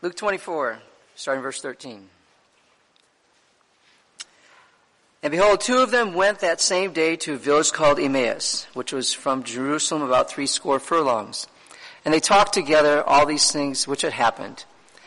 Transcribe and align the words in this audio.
Luke 0.00 0.14
24, 0.14 0.78
starting 1.16 1.42
verse 1.42 1.60
13. 1.60 2.08
And 5.24 5.30
behold, 5.32 5.60
two 5.60 5.78
of 5.78 5.90
them 5.90 6.14
went 6.14 6.38
that 6.38 6.60
same 6.60 6.92
day 6.92 7.16
to 7.16 7.34
a 7.34 7.36
village 7.36 7.72
called 7.72 7.98
Emmaus, 7.98 8.68
which 8.74 8.92
was 8.92 9.12
from 9.12 9.42
Jerusalem 9.42 10.02
about 10.02 10.30
three 10.30 10.46
score 10.46 10.78
furlongs. 10.78 11.48
And 12.04 12.14
they 12.14 12.20
talked 12.20 12.52
together 12.54 13.02
all 13.02 13.26
these 13.26 13.50
things 13.50 13.88
which 13.88 14.02
had 14.02 14.12
happened. 14.12 14.64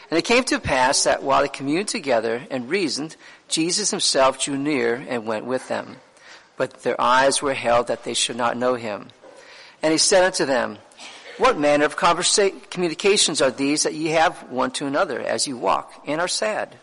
And 0.09 0.17
it 0.17 0.25
came 0.25 0.43
to 0.43 0.59
pass 0.59 1.05
that 1.05 1.23
while 1.23 1.41
they 1.41 1.47
communed 1.47 1.87
together 1.87 2.41
and 2.51 2.69
reasoned, 2.69 3.15
Jesus 3.47 3.91
himself 3.91 4.43
drew 4.43 4.57
near 4.57 5.05
and 5.07 5.25
went 5.25 5.45
with 5.45 5.69
them. 5.69 5.97
But 6.57 6.83
their 6.83 6.99
eyes 6.99 7.41
were 7.41 7.53
held 7.53 7.87
that 7.87 8.03
they 8.03 8.13
should 8.13 8.35
not 8.35 8.57
know 8.57 8.75
him. 8.75 9.07
And 9.81 9.93
he 9.93 9.97
said 9.97 10.25
unto 10.25 10.43
them, 10.43 10.79
What 11.37 11.57
manner 11.57 11.85
of 11.85 11.97
conversa- 11.97 12.69
communications 12.69 13.41
are 13.41 13.51
these 13.51 13.83
that 13.83 13.93
ye 13.93 14.09
have 14.09 14.43
one 14.49 14.71
to 14.71 14.85
another 14.85 15.19
as 15.19 15.47
you 15.47 15.57
walk 15.57 15.93
and 16.05 16.21
are 16.21 16.27
sad? 16.27 16.77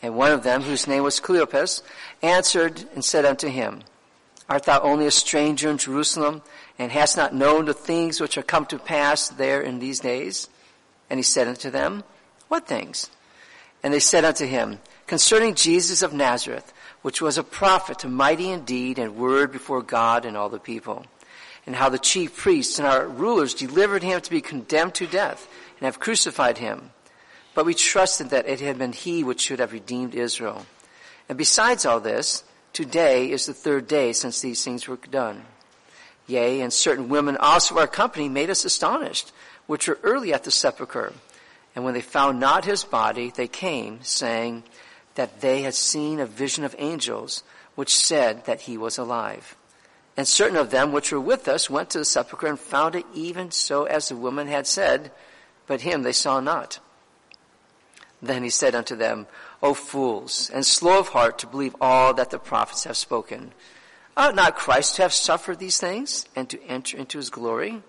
And 0.00 0.16
one 0.16 0.32
of 0.32 0.42
them, 0.42 0.62
whose 0.62 0.88
name 0.88 1.02
was 1.02 1.20
Cleopas, 1.20 1.82
answered 2.22 2.84
and 2.94 3.04
said 3.04 3.24
unto 3.24 3.48
him, 3.48 3.82
Art 4.48 4.64
thou 4.64 4.80
only 4.80 5.06
a 5.06 5.10
stranger 5.10 5.70
in 5.70 5.78
Jerusalem, 5.78 6.42
and 6.78 6.90
hast 6.90 7.16
not 7.16 7.34
known 7.34 7.66
the 7.66 7.74
things 7.74 8.20
which 8.20 8.36
are 8.36 8.42
come 8.42 8.66
to 8.66 8.78
pass 8.78 9.28
there 9.28 9.60
in 9.60 9.78
these 9.78 10.00
days? 10.00 10.48
And 11.08 11.18
he 11.18 11.22
said 11.22 11.46
unto 11.46 11.70
them, 11.70 12.04
What 12.48 12.66
things? 12.66 13.10
And 13.82 13.94
they 13.94 14.00
said 14.00 14.24
unto 14.24 14.46
him, 14.46 14.80
Concerning 15.06 15.54
Jesus 15.54 16.02
of 16.02 16.12
Nazareth, 16.12 16.72
which 17.02 17.20
was 17.20 17.38
a 17.38 17.44
prophet, 17.44 18.04
mighty 18.04 18.50
in 18.50 18.64
deed 18.64 18.98
and 18.98 19.16
word 19.16 19.52
before 19.52 19.82
God 19.82 20.24
and 20.24 20.36
all 20.36 20.48
the 20.48 20.58
people, 20.58 21.06
and 21.66 21.76
how 21.76 21.88
the 21.88 21.98
chief 21.98 22.36
priests 22.36 22.78
and 22.78 22.86
our 22.86 23.06
rulers 23.06 23.54
delivered 23.54 24.02
him 24.02 24.20
to 24.20 24.30
be 24.30 24.40
condemned 24.40 24.94
to 24.96 25.06
death, 25.06 25.48
and 25.78 25.84
have 25.84 26.00
crucified 26.00 26.58
him. 26.58 26.90
But 27.54 27.66
we 27.66 27.74
trusted 27.74 28.30
that 28.30 28.48
it 28.48 28.60
had 28.60 28.78
been 28.78 28.92
he 28.92 29.22
which 29.24 29.40
should 29.40 29.58
have 29.58 29.72
redeemed 29.72 30.14
Israel. 30.14 30.66
And 31.28 31.38
besides 31.38 31.86
all 31.86 32.00
this, 32.00 32.44
today 32.72 33.30
is 33.30 33.46
the 33.46 33.54
third 33.54 33.86
day 33.86 34.12
since 34.12 34.40
these 34.40 34.64
things 34.64 34.88
were 34.88 34.96
done. 34.96 35.44
Yea, 36.26 36.60
and 36.60 36.72
certain 36.72 37.08
women 37.08 37.36
also 37.36 37.74
of 37.74 37.80
our 37.80 37.86
company 37.86 38.28
made 38.28 38.48
us 38.48 38.64
astonished, 38.64 39.32
which 39.66 39.88
were 39.88 39.98
early 40.02 40.32
at 40.32 40.44
the 40.44 40.50
sepulchre. 40.50 41.12
And 41.74 41.84
when 41.84 41.94
they 41.94 42.00
found 42.00 42.38
not 42.38 42.64
his 42.64 42.84
body, 42.84 43.32
they 43.34 43.48
came, 43.48 44.02
saying 44.02 44.64
that 45.14 45.40
they 45.40 45.62
had 45.62 45.74
seen 45.74 46.20
a 46.20 46.26
vision 46.26 46.64
of 46.64 46.74
angels, 46.78 47.42
which 47.74 47.94
said 47.94 48.44
that 48.46 48.62
he 48.62 48.76
was 48.76 48.98
alive. 48.98 49.56
And 50.16 50.28
certain 50.28 50.56
of 50.56 50.70
them 50.70 50.92
which 50.92 51.10
were 51.10 51.20
with 51.20 51.48
us 51.48 51.70
went 51.70 51.90
to 51.90 51.98
the 51.98 52.04
sepulchre 52.04 52.46
and 52.46 52.60
found 52.60 52.94
it 52.94 53.06
even 53.14 53.50
so 53.50 53.84
as 53.84 54.08
the 54.08 54.16
woman 54.16 54.46
had 54.46 54.66
said, 54.66 55.10
but 55.66 55.80
him 55.80 56.02
they 56.02 56.12
saw 56.12 56.40
not. 56.40 56.80
Then 58.20 58.44
he 58.44 58.50
said 58.50 58.74
unto 58.74 58.94
them, 58.94 59.26
O 59.62 59.74
fools, 59.74 60.50
and 60.52 60.64
slow 60.64 61.00
of 61.00 61.08
heart 61.08 61.38
to 61.38 61.46
believe 61.46 61.74
all 61.80 62.14
that 62.14 62.30
the 62.30 62.38
prophets 62.38 62.84
have 62.84 62.96
spoken. 62.96 63.52
Ought 64.16 64.34
not 64.34 64.56
Christ 64.56 64.96
to 64.96 65.02
have 65.02 65.12
suffered 65.12 65.58
these 65.58 65.78
things 65.78 66.26
and 66.36 66.48
to 66.50 66.62
enter 66.64 66.96
into 66.96 67.18
his 67.18 67.30
glory? 67.30 67.82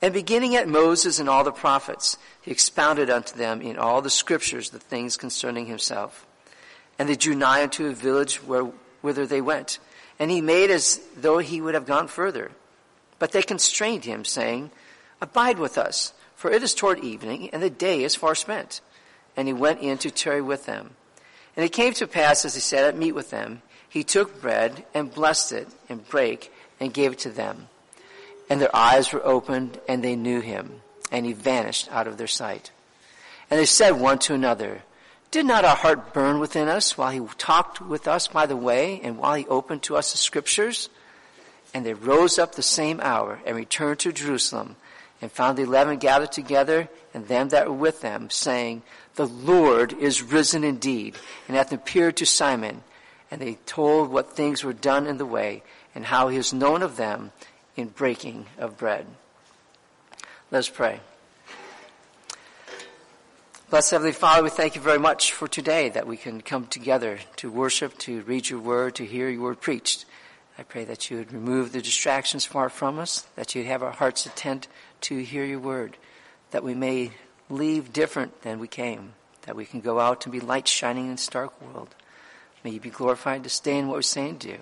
And 0.00 0.14
beginning 0.14 0.54
at 0.54 0.68
Moses 0.68 1.18
and 1.18 1.28
all 1.28 1.42
the 1.42 1.50
prophets, 1.50 2.16
he 2.40 2.52
expounded 2.52 3.10
unto 3.10 3.36
them 3.36 3.60
in 3.60 3.76
all 3.76 4.00
the 4.00 4.10
scriptures 4.10 4.70
the 4.70 4.78
things 4.78 5.16
concerning 5.16 5.66
himself. 5.66 6.26
And 6.98 7.08
they 7.08 7.16
drew 7.16 7.34
nigh 7.34 7.64
unto 7.64 7.86
a 7.86 7.92
village 7.92 8.36
where, 8.42 8.70
whither 9.02 9.26
they 9.26 9.40
went. 9.40 9.80
And 10.18 10.30
he 10.30 10.40
made 10.40 10.70
as 10.70 11.00
though 11.16 11.38
he 11.38 11.60
would 11.60 11.74
have 11.74 11.86
gone 11.86 12.08
further. 12.08 12.50
But 13.18 13.32
they 13.32 13.42
constrained 13.42 14.04
him, 14.04 14.24
saying, 14.24 14.70
Abide 15.20 15.58
with 15.58 15.78
us, 15.78 16.12
for 16.36 16.50
it 16.50 16.62
is 16.62 16.74
toward 16.74 17.00
evening, 17.00 17.50
and 17.50 17.62
the 17.62 17.70
day 17.70 18.04
is 18.04 18.14
far 18.14 18.34
spent. 18.34 18.80
And 19.36 19.48
he 19.48 19.54
went 19.54 19.80
in 19.80 19.98
to 19.98 20.10
tarry 20.10 20.42
with 20.42 20.66
them. 20.66 20.90
And 21.56 21.64
it 21.64 21.72
came 21.72 21.92
to 21.94 22.06
pass, 22.06 22.44
as 22.44 22.54
he 22.54 22.60
sat 22.60 22.84
at 22.84 22.96
meat 22.96 23.12
with 23.12 23.30
them, 23.30 23.62
he 23.88 24.04
took 24.04 24.40
bread 24.40 24.84
and 24.94 25.12
blessed 25.12 25.52
it 25.52 25.68
and 25.88 26.06
brake 26.08 26.52
and 26.78 26.92
gave 26.92 27.12
it 27.12 27.18
to 27.20 27.30
them. 27.30 27.68
And 28.50 28.60
their 28.60 28.74
eyes 28.74 29.12
were 29.12 29.24
opened 29.26 29.80
and 29.88 30.02
they 30.02 30.16
knew 30.16 30.40
him 30.40 30.82
and 31.10 31.26
he 31.26 31.32
vanished 31.32 31.90
out 31.90 32.06
of 32.06 32.18
their 32.18 32.26
sight. 32.26 32.70
And 33.50 33.58
they 33.58 33.64
said 33.64 33.92
one 33.92 34.18
to 34.20 34.34
another, 34.34 34.82
did 35.30 35.46
not 35.46 35.64
our 35.64 35.76
heart 35.76 36.12
burn 36.12 36.38
within 36.38 36.68
us 36.68 36.96
while 36.96 37.10
he 37.10 37.20
talked 37.36 37.80
with 37.80 38.08
us 38.08 38.28
by 38.28 38.46
the 38.46 38.56
way 38.56 39.00
and 39.02 39.18
while 39.18 39.34
he 39.34 39.46
opened 39.46 39.82
to 39.84 39.96
us 39.96 40.12
the 40.12 40.18
scriptures? 40.18 40.88
And 41.74 41.84
they 41.84 41.94
rose 41.94 42.38
up 42.38 42.54
the 42.54 42.62
same 42.62 42.98
hour 43.02 43.40
and 43.44 43.54
returned 43.54 43.98
to 44.00 44.12
Jerusalem 44.12 44.76
and 45.20 45.30
found 45.30 45.58
the 45.58 45.62
eleven 45.62 45.98
gathered 45.98 46.32
together 46.32 46.88
and 47.12 47.28
them 47.28 47.50
that 47.50 47.68
were 47.68 47.74
with 47.74 48.00
them 48.00 48.30
saying, 48.30 48.82
the 49.16 49.26
Lord 49.26 49.92
is 49.92 50.22
risen 50.22 50.64
indeed 50.64 51.16
and 51.46 51.56
hath 51.56 51.72
appeared 51.72 52.16
to 52.18 52.26
Simon. 52.26 52.82
And 53.30 53.40
they 53.42 53.58
told 53.66 54.10
what 54.10 54.32
things 54.32 54.64
were 54.64 54.72
done 54.72 55.06
in 55.06 55.18
the 55.18 55.26
way 55.26 55.62
and 55.94 56.06
how 56.06 56.28
he 56.28 56.38
is 56.38 56.54
known 56.54 56.82
of 56.82 56.96
them 56.96 57.32
in 57.76 57.88
breaking 57.88 58.46
of 58.56 58.78
bread. 58.78 59.06
Let's 60.50 60.70
pray. 60.70 61.00
Blessed 63.70 63.90
Heavenly 63.90 64.12
Father, 64.12 64.42
we 64.42 64.48
thank 64.48 64.76
you 64.76 64.80
very 64.80 64.98
much 64.98 65.34
for 65.34 65.46
today 65.46 65.90
that 65.90 66.06
we 66.06 66.16
can 66.16 66.40
come 66.40 66.66
together 66.68 67.18
to 67.36 67.50
worship, 67.50 67.98
to 67.98 68.22
read 68.22 68.48
your 68.48 68.60
word, 68.60 68.94
to 68.94 69.04
hear 69.04 69.28
your 69.28 69.42
word 69.42 69.60
preached. 69.60 70.06
I 70.56 70.62
pray 70.62 70.86
that 70.86 71.10
you 71.10 71.18
would 71.18 71.34
remove 71.34 71.72
the 71.72 71.82
distractions 71.82 72.46
far 72.46 72.70
from 72.70 72.98
us, 72.98 73.26
that 73.36 73.54
you'd 73.54 73.66
have 73.66 73.82
our 73.82 73.90
hearts 73.90 74.24
attent 74.24 74.68
to 75.02 75.18
hear 75.18 75.44
your 75.44 75.58
word, 75.58 75.98
that 76.50 76.64
we 76.64 76.74
may 76.74 77.10
leave 77.50 77.92
different 77.92 78.40
than 78.40 78.58
we 78.58 78.68
came, 78.68 79.12
that 79.42 79.54
we 79.54 79.66
can 79.66 79.82
go 79.82 80.00
out 80.00 80.24
and 80.24 80.32
be 80.32 80.40
light 80.40 80.66
shining 80.66 81.04
in 81.04 81.12
this 81.12 81.26
dark 81.26 81.60
world. 81.60 81.94
May 82.64 82.70
you 82.70 82.80
be 82.80 82.88
glorified 82.88 83.44
to 83.44 83.50
stay 83.50 83.76
in 83.76 83.86
what 83.86 83.96
we're 83.96 84.02
saying 84.02 84.30
and 84.30 84.38
do. 84.38 84.58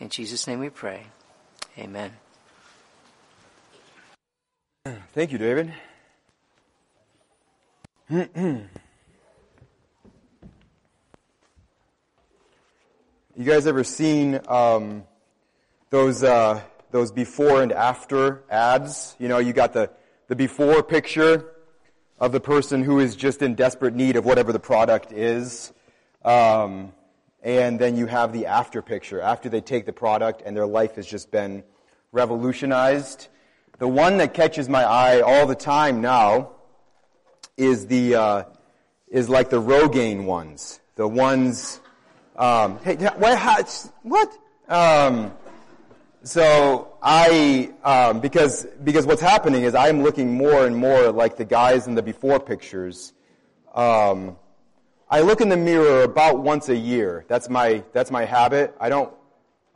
In 0.00 0.08
Jesus' 0.08 0.46
name 0.46 0.60
we 0.60 0.70
pray. 0.70 1.08
Amen. 1.76 2.12
Thank 5.12 5.30
you, 5.30 5.36
David. 5.36 5.74
you 8.10 8.68
guys 13.38 13.66
ever 13.66 13.82
seen 13.82 14.38
um, 14.46 15.04
those 15.88 16.22
uh, 16.22 16.60
those 16.90 17.12
before 17.12 17.62
and 17.62 17.72
after 17.72 18.44
ads? 18.50 19.16
You 19.18 19.28
know, 19.28 19.38
you 19.38 19.54
got 19.54 19.72
the 19.72 19.90
the 20.28 20.36
before 20.36 20.82
picture 20.82 21.46
of 22.20 22.32
the 22.32 22.40
person 22.40 22.84
who 22.84 23.00
is 23.00 23.16
just 23.16 23.40
in 23.40 23.54
desperate 23.54 23.94
need 23.94 24.16
of 24.16 24.26
whatever 24.26 24.52
the 24.52 24.60
product 24.60 25.10
is. 25.10 25.72
Um, 26.22 26.92
and 27.42 27.78
then 27.78 27.96
you 27.96 28.04
have 28.04 28.34
the 28.34 28.44
after 28.44 28.82
picture, 28.82 29.22
after 29.22 29.48
they 29.48 29.62
take 29.62 29.86
the 29.86 29.94
product 29.94 30.42
and 30.44 30.54
their 30.54 30.66
life 30.66 30.96
has 30.96 31.06
just 31.06 31.30
been 31.30 31.64
revolutionized. 32.12 33.28
The 33.78 33.88
one 33.88 34.18
that 34.18 34.34
catches 34.34 34.68
my 34.68 34.84
eye 34.84 35.22
all 35.22 35.46
the 35.46 35.54
time 35.54 36.02
now 36.02 36.53
is 37.56 37.86
the 37.86 38.14
uh, 38.14 38.44
is 39.08 39.28
like 39.28 39.50
the 39.50 39.60
Rogaine 39.60 40.24
ones, 40.24 40.80
the 40.96 41.06
ones. 41.06 41.80
Um, 42.36 42.78
hey, 42.80 42.96
what? 42.96 43.90
What? 44.02 44.38
Um, 44.68 45.32
so 46.24 46.96
I, 47.02 47.70
um, 47.84 48.20
because 48.20 48.66
because 48.82 49.06
what's 49.06 49.20
happening 49.20 49.62
is 49.62 49.74
I'm 49.74 50.02
looking 50.02 50.34
more 50.34 50.66
and 50.66 50.76
more 50.76 51.12
like 51.12 51.36
the 51.36 51.44
guys 51.44 51.86
in 51.86 51.94
the 51.94 52.02
before 52.02 52.40
pictures. 52.40 53.12
Um, 53.74 54.36
I 55.10 55.20
look 55.20 55.40
in 55.40 55.48
the 55.48 55.56
mirror 55.56 56.02
about 56.02 56.40
once 56.40 56.68
a 56.70 56.76
year. 56.76 57.24
That's 57.28 57.50
my 57.50 57.84
that's 57.92 58.10
my 58.10 58.24
habit. 58.24 58.74
I 58.80 58.88
don't 58.88 59.12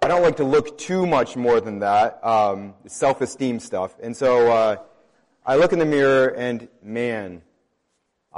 I 0.02 0.08
don't 0.08 0.22
like 0.22 0.36
to 0.36 0.44
look 0.44 0.78
too 0.78 1.06
much 1.06 1.36
more 1.36 1.60
than 1.60 1.80
that. 1.80 2.24
Um, 2.24 2.74
self-esteem 2.86 3.60
stuff, 3.60 3.94
and 4.02 4.16
so 4.16 4.50
uh, 4.50 4.76
I 5.44 5.56
look 5.56 5.72
in 5.72 5.78
the 5.78 5.86
mirror 5.86 6.28
and 6.28 6.66
man, 6.82 7.42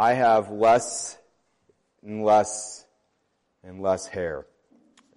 I 0.01 0.15
have 0.15 0.51
less 0.51 1.19
and 2.03 2.25
less 2.25 2.87
and 3.63 3.83
less 3.83 4.07
hair, 4.07 4.47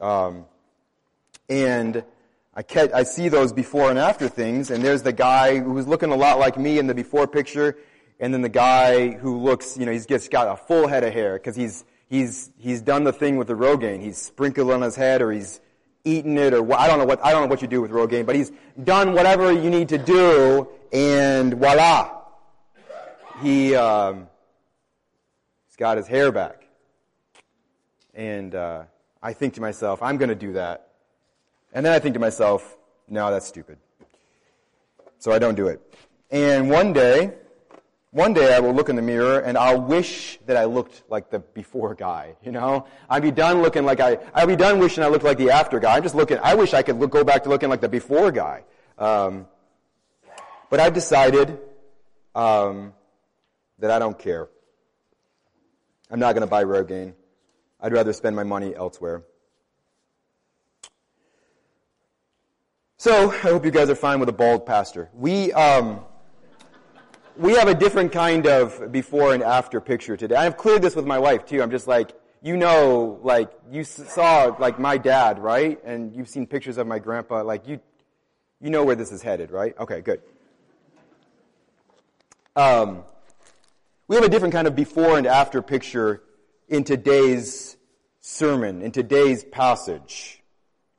um, 0.02 0.44
and 1.48 2.04
I, 2.54 2.66
I 2.94 3.04
see 3.04 3.30
those 3.30 3.54
before 3.54 3.90
and 3.90 3.98
after 3.98 4.28
things, 4.28 4.72
and 4.72 4.84
there's 4.84 5.02
the 5.02 5.14
guy 5.14 5.60
who's 5.60 5.88
looking 5.88 6.12
a 6.12 6.18
lot 6.18 6.38
like 6.38 6.58
me 6.58 6.80
in 6.80 6.88
the 6.88 6.94
before 6.94 7.28
picture, 7.28 7.78
and 8.20 8.34
then 8.34 8.42
the 8.42 8.50
guy 8.50 9.12
who 9.12 9.40
looks, 9.40 9.78
you 9.78 9.86
know, 9.86 9.94
he's 9.94 10.06
just 10.06 10.30
got 10.30 10.50
a 10.50 10.58
full 10.58 10.86
head 10.90 11.06
of 11.06 11.14
hair 11.14 11.36
because 11.36 11.56
he's 11.56 11.86
he's 12.10 12.52
he's 12.58 12.82
done 12.82 13.06
the 13.06 13.14
thing 13.14 13.38
with 13.38 13.48
the 13.48 13.56
Rogaine. 13.56 14.02
He's 14.02 14.18
sprinkled 14.18 14.70
on 14.70 14.82
his 14.82 14.98
head, 14.98 15.22
or 15.22 15.32
he's 15.32 15.62
eaten 16.04 16.38
it, 16.38 16.54
or 16.54 16.78
I 16.78 16.88
don't 16.88 17.00
know 17.00 17.06
what 17.06 17.24
I 17.24 17.32
don't 17.32 17.44
know 17.44 17.48
what 17.48 17.62
you 17.62 17.70
do 17.70 17.82
with 17.82 17.92
Rogaine, 17.92 18.26
but 18.26 18.36
he's 18.36 18.52
done 18.84 19.14
whatever 19.14 19.50
you 19.50 19.70
need 19.70 19.88
to 19.90 19.98
do, 19.98 20.68
and 20.92 21.54
voila, 21.54 22.24
he 23.42 23.76
um, 23.76 24.28
he's 25.74 25.78
got 25.78 25.98
his 25.98 26.06
hair 26.06 26.32
back. 26.32 26.68
And 28.14 28.54
uh, 28.54 28.84
I 29.24 29.34
think 29.34 29.56
to 29.56 29.62
myself, 29.62 30.04
I'm 30.04 30.18
going 30.18 30.30
to 30.30 30.36
do 30.36 30.54
that. 30.54 30.90
And 31.74 31.84
then 31.84 31.94
I 31.94 31.98
think 31.98 32.14
to 32.14 32.20
myself, 32.20 32.78
no, 33.10 33.32
that's 33.32 33.48
stupid. 33.48 33.80
So 35.18 35.32
I 35.32 35.40
don't 35.40 35.56
do 35.56 35.68
it. 35.68 35.82
And 36.30 36.70
one 36.70 36.94
day, 36.94 37.34
one 38.12 38.34
day 38.36 38.56
I 38.56 38.60
will 38.60 38.74
look 38.74 38.90
in 38.90 38.96
the 38.96 39.02
mirror 39.02 39.40
and 39.40 39.58
I'll 39.58 39.82
wish 39.82 40.38
that 40.46 40.58
I 40.58 40.66
looked 40.66 41.02
like 41.10 41.32
the 41.32 41.40
before 41.40 41.96
guy, 41.96 42.36
you 42.44 42.52
know? 42.52 42.86
I'd 43.10 43.24
be 43.24 43.32
done 43.32 43.64
looking 43.64 43.84
like 43.84 44.00
I, 44.00 44.20
I'd 44.36 44.48
be 44.48 44.56
done 44.56 44.78
wishing 44.78 45.04
I 45.04 45.08
looked 45.08 45.26
like 45.26 45.40
the 45.40 45.50
after 45.50 45.80
guy. 45.80 45.98
I'm 45.98 46.04
just 46.04 46.14
looking, 46.14 46.38
I 46.44 46.54
wish 46.54 46.76
I 46.76 46.84
could 46.84 47.00
look, 47.00 47.10
go 47.10 47.24
back 47.24 47.42
to 47.46 47.50
looking 47.50 47.70
like 47.70 47.82
the 47.82 47.90
before 47.90 48.32
guy. 48.32 48.64
Um, 49.00 49.48
but 50.70 50.80
I've 50.80 50.94
decided, 50.94 51.58
um, 52.36 52.94
that 53.80 53.90
I 53.90 53.98
don't 53.98 54.20
care. 54.20 54.50
I'm 56.12 56.20
not 56.20 56.34
going 56.34 56.42
to 56.42 56.48
buy 56.48 56.64
Rogaine. 56.64 57.14
I'd 57.80 57.94
rather 57.94 58.14
spend 58.14 58.36
my 58.36 58.44
money 58.44 58.76
elsewhere. 58.76 59.24
So, 62.98 63.32
I 63.32 63.38
hope 63.38 63.66
you 63.66 63.72
guys 63.72 63.90
are 63.90 63.96
fine 63.96 64.20
with 64.20 64.30
a 64.30 64.34
bald 64.34 64.66
pastor. 64.66 65.10
We, 65.14 65.52
um, 65.52 66.00
we 67.36 67.56
have 67.56 67.68
a 67.68 67.74
different 67.74 68.12
kind 68.12 68.48
of 68.48 68.92
before 68.92 69.34
and 69.34 69.44
after 69.44 69.82
picture 69.82 70.16
today. 70.16 70.36
I've 70.36 70.56
cleared 70.56 70.82
this 70.82 70.96
with 70.96 71.06
my 71.06 71.20
wife 71.20 71.46
too. 71.46 71.62
I'm 71.62 71.72
just 71.72 71.88
like, 71.88 72.12
you 72.42 72.56
know, 72.56 73.20
like, 73.24 73.52
you 73.72 73.84
saw, 73.84 74.56
like, 74.60 74.80
my 74.80 74.98
dad, 74.98 75.40
right? 75.40 75.80
And 75.84 76.14
you've 76.16 76.30
seen 76.30 76.46
pictures 76.46 76.78
of 76.78 76.88
my 76.88 77.00
grandpa. 77.00 77.42
Like, 77.42 77.68
you, 77.68 77.80
you 78.62 78.70
know 78.70 78.84
where 78.84 78.96
this 78.96 79.12
is 79.12 79.22
headed, 79.22 79.52
right? 79.52 79.76
Okay, 79.80 80.02
good. 80.02 80.22
Um, 82.56 83.04
we 84.08 84.16
have 84.16 84.26
a 84.26 84.30
different 84.30 84.54
kind 84.54 84.68
of 84.68 84.76
before 84.76 85.18
and 85.18 85.28
after 85.28 85.62
picture 85.62 86.24
in 86.68 86.84
today's 86.84 87.78
sermon, 88.22 88.82
in 88.82 88.92
today's 88.92 89.44
passage. 89.44 90.42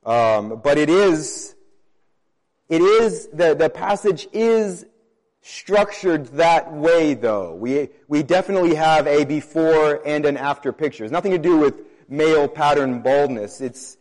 Um, 0.05 0.61
but 0.63 0.79
it 0.79 0.91
is, 0.91 1.55
it 2.69 2.81
is, 2.81 3.29
the, 3.29 3.55
the 3.55 3.71
passage 3.71 4.29
is 4.33 4.85
structured 5.41 6.27
that 6.29 6.73
way 6.73 7.15
though. 7.15 7.55
We, 7.55 7.91
we 8.09 8.23
definitely 8.23 8.75
have 8.75 9.07
a 9.07 9.25
before 9.25 10.07
and 10.07 10.25
an 10.27 10.37
after 10.37 10.73
picture. 10.73 11.05
It's 11.05 11.13
nothing 11.13 11.33
to 11.33 11.39
do 11.39 11.59
with 11.59 11.83
male 12.09 12.49
pattern 12.49 13.01
baldness. 13.01 13.61
It's, 13.61 13.97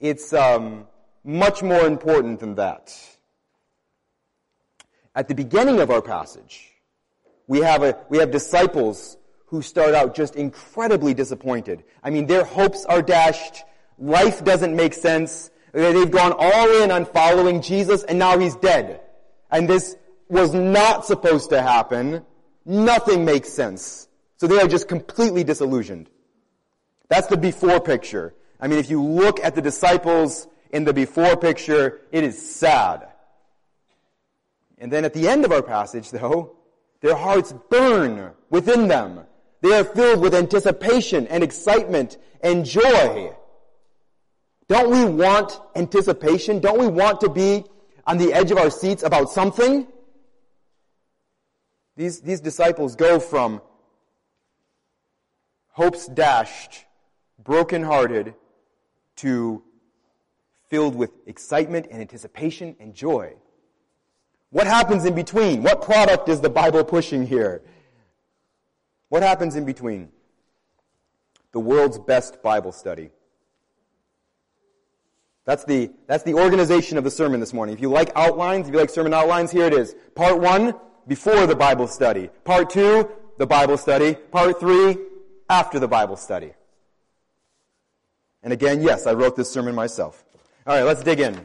it's, 0.00 0.32
um, 0.32 0.86
much 1.24 1.62
more 1.62 1.86
important 1.86 2.40
than 2.40 2.54
that. 2.54 2.96
At 5.14 5.28
the 5.28 5.34
beginning 5.34 5.80
of 5.80 5.90
our 5.90 6.00
passage, 6.00 6.72
we 7.48 7.60
have 7.60 7.82
a, 7.82 7.98
we 8.08 8.18
have 8.18 8.30
disciples 8.30 9.16
who 9.46 9.62
start 9.62 9.94
out 9.94 10.14
just 10.14 10.36
incredibly 10.36 11.14
disappointed. 11.14 11.82
I 12.04 12.10
mean, 12.10 12.26
their 12.26 12.44
hopes 12.44 12.84
are 12.84 13.02
dashed. 13.02 13.64
Life 13.98 14.44
doesn't 14.44 14.76
make 14.76 14.92
sense. 14.94 15.50
They've 15.72 16.10
gone 16.10 16.34
all 16.38 16.82
in 16.82 16.90
on 16.90 17.06
following 17.06 17.62
Jesus 17.62 18.04
and 18.04 18.18
now 18.18 18.38
he's 18.38 18.54
dead. 18.56 19.00
And 19.50 19.68
this 19.68 19.96
was 20.28 20.52
not 20.52 21.06
supposed 21.06 21.50
to 21.50 21.62
happen. 21.62 22.24
Nothing 22.66 23.24
makes 23.24 23.48
sense. 23.48 24.08
So 24.36 24.46
they 24.46 24.60
are 24.60 24.68
just 24.68 24.86
completely 24.86 25.42
disillusioned. 25.42 26.10
That's 27.08 27.28
the 27.28 27.38
before 27.38 27.80
picture. 27.80 28.34
I 28.60 28.68
mean, 28.68 28.78
if 28.78 28.90
you 28.90 29.02
look 29.02 29.40
at 29.42 29.54
the 29.54 29.62
disciples 29.62 30.46
in 30.70 30.84
the 30.84 30.92
before 30.92 31.36
picture, 31.38 32.00
it 32.12 32.22
is 32.22 32.54
sad. 32.56 33.08
And 34.76 34.92
then 34.92 35.06
at 35.06 35.14
the 35.14 35.26
end 35.26 35.46
of 35.46 35.52
our 35.52 35.62
passage, 35.62 36.10
though, 36.10 36.57
their 37.00 37.16
hearts 37.16 37.54
burn 37.70 38.32
within 38.50 38.88
them. 38.88 39.20
They 39.60 39.72
are 39.78 39.84
filled 39.84 40.20
with 40.20 40.34
anticipation 40.34 41.26
and 41.26 41.42
excitement 41.42 42.16
and 42.42 42.64
joy. 42.64 43.32
Don't 44.68 44.90
we 44.90 45.04
want 45.04 45.60
anticipation? 45.74 46.60
Don't 46.60 46.78
we 46.78 46.86
want 46.86 47.20
to 47.22 47.28
be 47.28 47.64
on 48.06 48.18
the 48.18 48.32
edge 48.32 48.50
of 48.50 48.58
our 48.58 48.70
seats 48.70 49.02
about 49.02 49.30
something? 49.30 49.86
These, 51.96 52.20
these 52.20 52.40
disciples 52.40 52.94
go 52.94 53.18
from 53.18 53.60
hopes 55.70 56.06
dashed, 56.06 56.84
brokenhearted, 57.42 58.34
to 59.16 59.62
filled 60.68 60.94
with 60.94 61.10
excitement 61.26 61.86
and 61.90 62.00
anticipation 62.00 62.76
and 62.78 62.94
joy. 62.94 63.34
What 64.50 64.66
happens 64.66 65.04
in 65.04 65.14
between? 65.14 65.62
What 65.62 65.82
product 65.82 66.28
is 66.28 66.40
the 66.40 66.48
Bible 66.48 66.84
pushing 66.84 67.26
here? 67.26 67.62
What 69.08 69.22
happens 69.22 69.56
in 69.56 69.64
between? 69.64 70.10
The 71.52 71.60
world's 71.60 71.98
best 71.98 72.42
Bible 72.42 72.72
study. 72.72 73.10
That's 75.44 75.64
the, 75.64 75.90
that's 76.06 76.24
the 76.24 76.34
organization 76.34 76.98
of 76.98 77.04
the 77.04 77.10
sermon 77.10 77.40
this 77.40 77.54
morning. 77.54 77.74
If 77.74 77.80
you 77.80 77.88
like 77.88 78.10
outlines, 78.14 78.68
if 78.68 78.74
you 78.74 78.80
like 78.80 78.90
sermon 78.90 79.14
outlines, 79.14 79.50
here 79.50 79.64
it 79.64 79.72
is. 79.72 79.94
Part 80.14 80.40
one, 80.40 80.74
before 81.06 81.46
the 81.46 81.56
Bible 81.56 81.86
study. 81.86 82.28
Part 82.44 82.68
two, 82.68 83.10
the 83.38 83.46
Bible 83.46 83.78
study. 83.78 84.14
Part 84.14 84.60
three, 84.60 84.98
after 85.48 85.78
the 85.78 85.88
Bible 85.88 86.16
study. 86.16 86.52
And 88.42 88.52
again, 88.52 88.82
yes, 88.82 89.06
I 89.06 89.14
wrote 89.14 89.36
this 89.36 89.50
sermon 89.50 89.74
myself. 89.74 90.22
Alright, 90.66 90.84
let's 90.84 91.02
dig 91.02 91.20
in. 91.20 91.44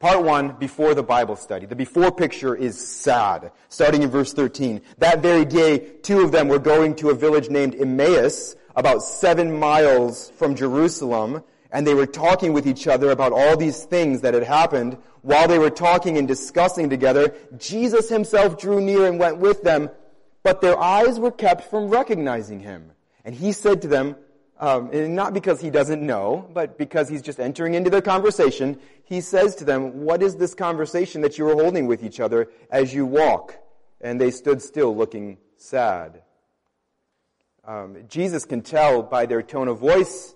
Part 0.00 0.22
one, 0.22 0.56
before 0.58 0.94
the 0.94 1.02
Bible 1.02 1.36
study. 1.36 1.66
The 1.66 1.76
before 1.76 2.10
picture 2.10 2.54
is 2.54 2.78
sad. 2.78 3.52
Starting 3.68 4.02
in 4.02 4.10
verse 4.10 4.32
13. 4.32 4.82
That 4.98 5.20
very 5.20 5.44
day, 5.44 5.78
two 6.02 6.20
of 6.20 6.32
them 6.32 6.48
were 6.48 6.58
going 6.58 6.96
to 6.96 7.10
a 7.10 7.14
village 7.14 7.48
named 7.48 7.74
Emmaus, 7.74 8.56
about 8.76 9.02
seven 9.02 9.58
miles 9.58 10.30
from 10.30 10.56
Jerusalem, 10.56 11.42
and 11.70 11.86
they 11.86 11.94
were 11.94 12.06
talking 12.06 12.52
with 12.52 12.66
each 12.66 12.86
other 12.86 13.10
about 13.10 13.32
all 13.32 13.56
these 13.56 13.84
things 13.84 14.20
that 14.20 14.34
had 14.34 14.42
happened. 14.42 14.98
While 15.22 15.48
they 15.48 15.58
were 15.58 15.70
talking 15.70 16.18
and 16.18 16.28
discussing 16.28 16.90
together, 16.90 17.34
Jesus 17.56 18.08
himself 18.08 18.58
drew 18.60 18.80
near 18.80 19.06
and 19.06 19.18
went 19.18 19.38
with 19.38 19.62
them, 19.62 19.90
but 20.42 20.60
their 20.60 20.78
eyes 20.78 21.18
were 21.18 21.32
kept 21.32 21.70
from 21.70 21.88
recognizing 21.88 22.60
him. 22.60 22.90
And 23.24 23.34
he 23.34 23.52
said 23.52 23.82
to 23.82 23.88
them, 23.88 24.16
um, 24.60 24.90
and 24.92 25.16
not 25.16 25.34
because 25.34 25.60
he 25.60 25.70
doesn't 25.70 26.00
know, 26.00 26.48
but 26.52 26.78
because 26.78 27.08
he's 27.08 27.22
just 27.22 27.40
entering 27.40 27.74
into 27.74 27.90
their 27.90 28.02
conversation, 28.02 28.78
he 29.04 29.20
says 29.20 29.54
to 29.56 29.64
them, 29.64 30.04
What 30.04 30.22
is 30.22 30.36
this 30.36 30.54
conversation 30.54 31.20
that 31.20 31.38
you 31.38 31.48
are 31.48 31.54
holding 31.54 31.86
with 31.86 32.02
each 32.02 32.20
other 32.20 32.48
as 32.70 32.94
you 32.94 33.06
walk? 33.06 33.58
And 34.00 34.20
they 34.20 34.30
stood 34.30 34.60
still 34.60 34.94
looking 34.96 35.38
sad. 35.56 36.22
Um, 37.64 38.04
Jesus 38.08 38.44
can 38.44 38.60
tell 38.60 39.02
by 39.02 39.26
their 39.26 39.42
tone 39.42 39.68
of 39.68 39.78
voice 39.78 40.34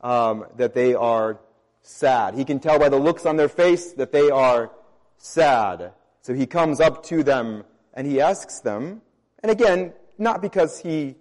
um, 0.00 0.46
that 0.56 0.74
they 0.74 0.94
are 0.94 1.40
sad. 1.82 2.34
He 2.34 2.44
can 2.44 2.60
tell 2.60 2.78
by 2.78 2.88
the 2.88 2.98
looks 2.98 3.26
on 3.26 3.36
their 3.36 3.48
face 3.48 3.92
that 3.94 4.12
they 4.12 4.30
are 4.30 4.70
sad. 5.18 5.92
So 6.22 6.34
he 6.34 6.46
comes 6.46 6.80
up 6.80 7.04
to 7.06 7.22
them 7.22 7.64
and 7.94 8.06
he 8.06 8.20
asks 8.20 8.60
them, 8.60 9.02
and 9.42 9.50
again, 9.50 9.92
not 10.18 10.42
because 10.42 10.78
he 10.78 11.16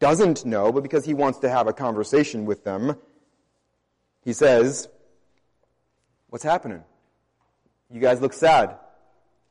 doesn't 0.00 0.44
know, 0.44 0.72
but 0.72 0.82
because 0.82 1.04
he 1.04 1.14
wants 1.14 1.38
to 1.40 1.48
have 1.48 1.66
a 1.66 1.72
conversation 1.72 2.44
with 2.44 2.64
them, 2.64 2.96
he 4.22 4.32
says, 4.32 4.88
What's 6.30 6.44
happening? 6.44 6.82
You 7.90 8.00
guys 8.00 8.20
look 8.20 8.32
sad. 8.32 8.76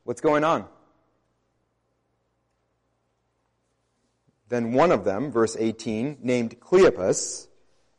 What's 0.04 0.20
going 0.20 0.44
on? 0.44 0.66
Then 4.48 4.72
one 4.72 4.90
of 4.90 5.04
them, 5.04 5.30
verse 5.30 5.56
18, 5.58 6.18
named 6.22 6.58
Cleopas, 6.58 7.46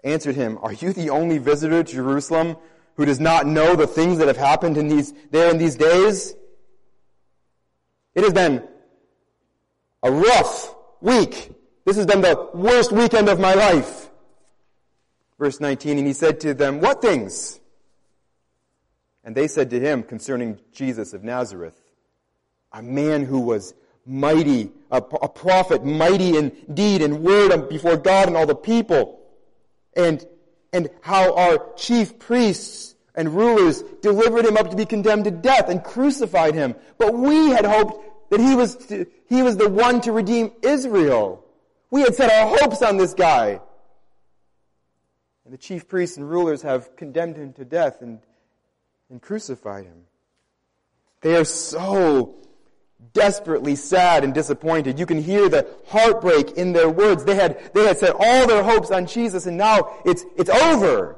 answered 0.03 0.35
him, 0.35 0.59
Are 0.61 0.73
you 0.73 0.91
the 0.91 1.11
only 1.11 1.37
visitor 1.37 1.83
to 1.83 1.93
Jerusalem 1.93 2.57
who 2.95 3.05
does 3.05 3.21
not 3.21 3.47
know 3.47 3.75
the 3.75 3.87
things 3.87 4.17
that 4.17 4.27
have 4.27 4.37
happened 4.37 4.77
in 4.77 4.89
these, 4.89 5.13
there 5.31 5.49
in 5.49 5.57
these 5.57 5.75
days? 5.75 6.35
It 8.13 8.23
has 8.23 8.33
been 8.33 8.67
a 10.03 10.11
rough 10.11 10.75
week 10.99 11.51
this 11.85 11.97
has 11.97 12.05
been 12.05 12.21
the 12.21 12.49
worst 12.53 12.91
weekend 12.91 13.27
of 13.29 13.39
my 13.39 13.53
life. 13.53 14.09
Verse 15.39 15.59
19, 15.59 15.97
and 15.97 16.05
he 16.05 16.13
said 16.13 16.39
to 16.41 16.53
them, 16.53 16.79
What 16.79 17.01
things? 17.01 17.59
And 19.23 19.35
they 19.35 19.47
said 19.47 19.69
to 19.69 19.79
him 19.79 20.03
concerning 20.03 20.59
Jesus 20.71 21.13
of 21.13 21.23
Nazareth, 21.23 21.79
a 22.71 22.81
man 22.81 23.25
who 23.25 23.39
was 23.39 23.73
mighty, 24.05 24.71
a, 24.89 24.97
a 24.97 25.29
prophet, 25.29 25.85
mighty 25.85 26.37
in 26.37 26.51
deed 26.73 27.01
and 27.01 27.23
word 27.23 27.69
before 27.69 27.97
God 27.97 28.27
and 28.27 28.37
all 28.37 28.47
the 28.47 28.55
people. 28.55 29.19
And, 29.95 30.25
and 30.73 30.89
how 31.01 31.35
our 31.35 31.73
chief 31.75 32.17
priests 32.17 32.95
and 33.13 33.35
rulers 33.35 33.83
delivered 34.01 34.45
him 34.45 34.57
up 34.57 34.71
to 34.71 34.75
be 34.75 34.85
condemned 34.85 35.25
to 35.25 35.31
death 35.31 35.69
and 35.69 35.83
crucified 35.83 36.55
him. 36.55 36.75
But 36.97 37.13
we 37.13 37.49
had 37.49 37.65
hoped 37.65 38.31
that 38.31 38.39
he 38.39 38.55
was, 38.55 38.75
to, 38.87 39.05
he 39.27 39.43
was 39.43 39.57
the 39.57 39.69
one 39.69 40.01
to 40.01 40.11
redeem 40.11 40.51
Israel. 40.61 41.45
We 41.91 42.01
had 42.01 42.15
set 42.15 42.31
our 42.31 42.57
hopes 42.57 42.81
on 42.81 42.97
this 42.97 43.13
guy. 43.13 43.59
And 45.43 45.53
the 45.53 45.57
chief 45.57 45.87
priests 45.87 46.17
and 46.17 46.27
rulers 46.27 46.61
have 46.61 46.95
condemned 46.95 47.35
him 47.35 47.53
to 47.53 47.65
death 47.65 48.01
and, 48.01 48.19
and 49.11 49.21
crucified 49.21 49.85
him. 49.85 50.05
They 51.19 51.35
are 51.35 51.45
so 51.45 52.35
desperately 53.13 53.75
sad 53.75 54.23
and 54.23 54.33
disappointed. 54.33 54.97
You 54.97 55.05
can 55.05 55.21
hear 55.21 55.49
the 55.49 55.67
heartbreak 55.87 56.51
in 56.51 56.71
their 56.71 56.89
words. 56.89 57.25
They 57.25 57.35
had, 57.35 57.73
they 57.73 57.85
had 57.85 57.99
set 57.99 58.15
all 58.17 58.47
their 58.47 58.63
hopes 58.63 58.89
on 58.89 59.05
Jesus 59.05 59.45
and 59.45 59.57
now 59.57 59.97
it's, 60.05 60.23
it's 60.37 60.49
over. 60.49 61.17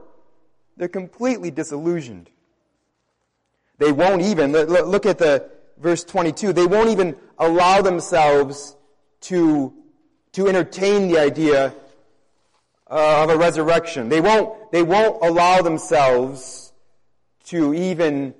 They're 0.75 0.87
completely 0.87 1.51
disillusioned. 1.51 2.29
They 3.77 3.91
won't 3.91 4.23
even, 4.23 4.53
look 4.53 5.05
at 5.05 5.19
the 5.19 5.49
verse 5.77 6.03
22, 6.03 6.53
they 6.53 6.65
won't 6.65 6.89
even 6.89 7.15
allow 7.37 7.81
themselves 7.81 8.75
to, 9.21 9.73
to 10.31 10.47
entertain 10.47 11.09
the 11.09 11.19
idea 11.19 11.73
of 12.87 13.29
a 13.29 13.37
resurrection. 13.37 14.09
They 14.09 14.21
won't, 14.21 14.71
they 14.71 14.83
won't 14.83 15.23
allow 15.23 15.61
themselves 15.61 16.62
to 17.45 17.73
even 17.73 18.33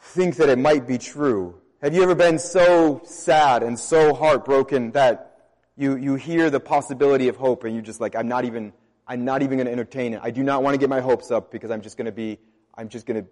think 0.00 0.36
that 0.36 0.48
it 0.48 0.58
might 0.58 0.86
be 0.86 0.98
true. 0.98 1.60
Have 1.82 1.94
you 1.94 2.02
ever 2.02 2.14
been 2.14 2.38
so 2.38 3.02
sad 3.04 3.62
and 3.62 3.78
so 3.78 4.14
heartbroken 4.14 4.92
that 4.92 5.50
you, 5.76 5.96
you 5.96 6.14
hear 6.14 6.48
the 6.50 6.60
possibility 6.60 7.28
of 7.28 7.36
hope 7.36 7.64
and 7.64 7.74
you're 7.74 7.82
just 7.82 8.00
like, 8.00 8.16
I'm 8.16 8.28
not 8.28 8.44
even, 8.44 8.72
I'm 9.06 9.24
not 9.24 9.42
even 9.42 9.58
going 9.58 9.66
to 9.66 9.72
entertain 9.72 10.14
it. 10.14 10.20
I 10.22 10.30
do 10.30 10.42
not 10.42 10.62
want 10.62 10.74
to 10.74 10.78
get 10.78 10.88
my 10.88 11.00
hopes 11.00 11.30
up 11.30 11.52
because 11.52 11.70
I'm 11.70 11.82
just 11.82 11.96
going 11.96 12.06
to 12.06 12.12
be, 12.12 12.38
I'm 12.74 12.88
just 12.88 13.06
going 13.06 13.22
to, 13.22 13.28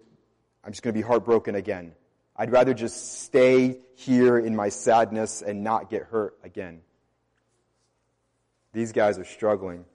I'm 0.63 0.71
just 0.71 0.83
going 0.83 0.93
to 0.93 0.97
be 0.97 1.05
heartbroken 1.05 1.55
again. 1.55 1.93
I'd 2.35 2.51
rather 2.51 2.73
just 2.73 3.23
stay 3.23 3.79
here 3.95 4.37
in 4.37 4.55
my 4.55 4.69
sadness 4.69 5.41
and 5.41 5.63
not 5.63 5.89
get 5.89 6.03
hurt 6.03 6.37
again. 6.43 6.81
These 8.73 8.91
guys 8.91 9.17
are 9.17 9.25
struggling. 9.25 9.85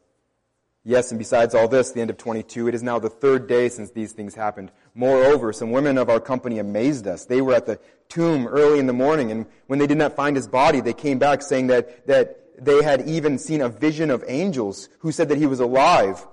Yes, 0.82 1.10
and 1.10 1.18
besides 1.18 1.54
all 1.54 1.68
this, 1.68 1.90
the 1.90 2.00
end 2.00 2.08
of 2.08 2.16
22, 2.16 2.68
it 2.68 2.74
is 2.74 2.82
now 2.82 2.98
the 2.98 3.10
third 3.10 3.46
day 3.46 3.68
since 3.68 3.90
these 3.90 4.12
things 4.12 4.34
happened. 4.34 4.70
Moreover, 4.94 5.52
some 5.52 5.72
women 5.72 5.98
of 5.98 6.08
our 6.08 6.20
company 6.20 6.58
amazed 6.58 7.06
us. 7.06 7.26
They 7.26 7.42
were 7.42 7.54
at 7.54 7.66
the 7.66 7.78
tomb 8.08 8.46
early 8.46 8.78
in 8.78 8.86
the 8.86 8.94
morning, 8.94 9.30
and 9.30 9.44
when 9.66 9.78
they 9.78 9.86
did 9.86 9.98
not 9.98 10.16
find 10.16 10.36
his 10.36 10.48
body, 10.48 10.80
they 10.80 10.94
came 10.94 11.18
back 11.18 11.42
saying 11.42 11.66
that, 11.66 12.06
that 12.06 12.64
they 12.64 12.82
had 12.82 13.06
even 13.06 13.38
seen 13.38 13.60
a 13.60 13.68
vision 13.68 14.10
of 14.10 14.24
angels 14.26 14.88
who 15.00 15.12
said 15.12 15.28
that 15.28 15.38
he 15.38 15.46
was 15.46 15.60
alive. 15.60 16.26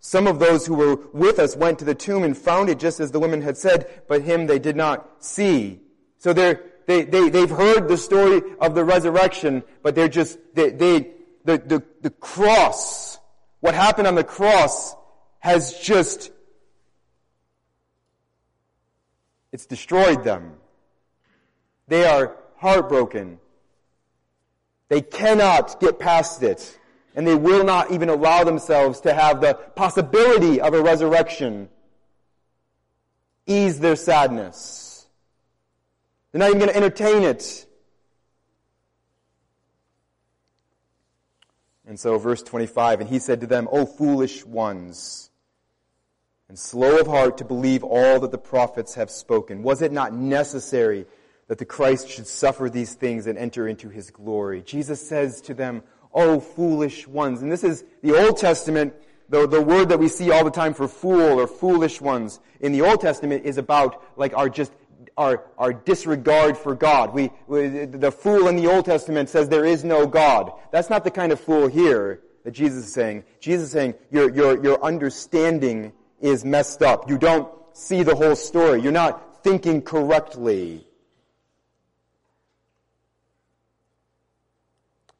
Some 0.00 0.26
of 0.26 0.38
those 0.38 0.66
who 0.66 0.74
were 0.74 0.96
with 1.14 1.38
us 1.38 1.56
went 1.56 1.78
to 1.78 1.86
the 1.86 1.94
tomb 1.94 2.22
and 2.22 2.36
found 2.36 2.68
it 2.68 2.78
just 2.78 3.00
as 3.00 3.12
the 3.12 3.20
women 3.20 3.40
had 3.40 3.56
said, 3.56 4.02
but 4.08 4.22
him 4.22 4.46
they 4.46 4.58
did 4.58 4.76
not 4.76 5.24
see. 5.24 5.80
So 6.18 6.34
they're, 6.34 6.62
they, 6.86 7.04
they, 7.04 7.30
they've 7.30 7.50
heard 7.50 7.88
the 7.88 7.96
story 7.96 8.42
of 8.60 8.74
the 8.74 8.84
resurrection, 8.84 9.62
but 9.82 9.94
they're 9.94 10.08
just, 10.08 10.38
they, 10.54 10.70
they 10.70 11.10
the, 11.44 11.58
the, 11.58 11.82
the 12.02 12.10
cross, 12.10 13.18
what 13.66 13.74
happened 13.74 14.06
on 14.06 14.14
the 14.14 14.22
cross 14.22 14.94
has 15.40 15.76
just, 15.80 16.30
it's 19.50 19.66
destroyed 19.66 20.22
them. 20.22 20.52
They 21.88 22.06
are 22.06 22.36
heartbroken. 22.58 23.40
They 24.88 25.00
cannot 25.00 25.80
get 25.80 25.98
past 25.98 26.44
it. 26.44 26.78
And 27.16 27.26
they 27.26 27.34
will 27.34 27.64
not 27.64 27.90
even 27.90 28.08
allow 28.08 28.44
themselves 28.44 29.00
to 29.00 29.12
have 29.12 29.40
the 29.40 29.54
possibility 29.54 30.60
of 30.60 30.72
a 30.72 30.80
resurrection 30.80 31.68
ease 33.48 33.80
their 33.80 33.96
sadness. 33.96 35.08
They're 36.30 36.38
not 36.38 36.50
even 36.50 36.60
going 36.60 36.70
to 36.70 36.76
entertain 36.76 37.24
it. 37.24 37.65
And 41.86 41.98
so 41.98 42.18
verse 42.18 42.42
25, 42.42 43.00
and 43.00 43.10
he 43.10 43.18
said 43.18 43.40
to 43.40 43.46
them, 43.46 43.68
O 43.70 43.86
foolish 43.86 44.44
ones, 44.44 45.30
and 46.48 46.58
slow 46.58 46.98
of 46.98 47.06
heart 47.06 47.38
to 47.38 47.44
believe 47.44 47.84
all 47.84 48.20
that 48.20 48.30
the 48.30 48.38
prophets 48.38 48.94
have 48.94 49.10
spoken. 49.10 49.62
Was 49.62 49.82
it 49.82 49.92
not 49.92 50.12
necessary 50.12 51.06
that 51.48 51.58
the 51.58 51.64
Christ 51.64 52.08
should 52.08 52.26
suffer 52.26 52.68
these 52.68 52.94
things 52.94 53.26
and 53.26 53.38
enter 53.38 53.68
into 53.68 53.88
his 53.88 54.10
glory. 54.10 54.62
Jesus 54.62 55.06
says 55.06 55.40
to 55.42 55.54
them, 55.54 55.82
O 56.12 56.40
foolish 56.40 57.06
ones. 57.06 57.42
And 57.42 57.52
this 57.52 57.62
is 57.62 57.84
the 58.02 58.18
Old 58.18 58.38
Testament, 58.38 58.94
the, 59.28 59.46
the 59.46 59.60
word 59.60 59.88
that 59.90 59.98
we 59.98 60.08
see 60.08 60.30
all 60.30 60.44
the 60.44 60.50
time 60.50 60.74
for 60.74 60.88
fool 60.88 61.38
or 61.38 61.46
foolish 61.46 62.00
ones 62.00 62.40
in 62.60 62.72
the 62.72 62.82
Old 62.82 63.00
Testament 63.00 63.44
is 63.44 63.58
about 63.58 64.02
like 64.16 64.34
our 64.36 64.48
just 64.48 64.72
our, 65.16 65.44
our 65.56 65.72
disregard 65.72 66.56
for 66.56 66.74
God. 66.74 67.14
We, 67.14 67.30
we, 67.46 67.68
the 67.86 68.12
fool 68.12 68.48
in 68.48 68.56
the 68.56 68.66
Old 68.66 68.84
Testament 68.84 69.28
says 69.28 69.48
there 69.48 69.64
is 69.64 69.84
no 69.84 70.06
God. 70.06 70.52
That's 70.72 70.90
not 70.90 71.04
the 71.04 71.10
kind 71.10 71.32
of 71.32 71.40
fool 71.40 71.68
here 71.68 72.20
that 72.44 72.50
Jesus 72.52 72.86
is 72.86 72.92
saying. 72.92 73.24
Jesus 73.40 73.66
is 73.66 73.72
saying 73.72 73.94
your, 74.10 74.32
your, 74.34 74.62
your 74.62 74.82
understanding 74.84 75.92
is 76.20 76.44
messed 76.44 76.82
up. 76.82 77.08
You 77.08 77.18
don't 77.18 77.48
see 77.72 78.02
the 78.02 78.14
whole 78.14 78.36
story. 78.36 78.82
You're 78.82 78.92
not 78.92 79.42
thinking 79.42 79.82
correctly. 79.82 80.86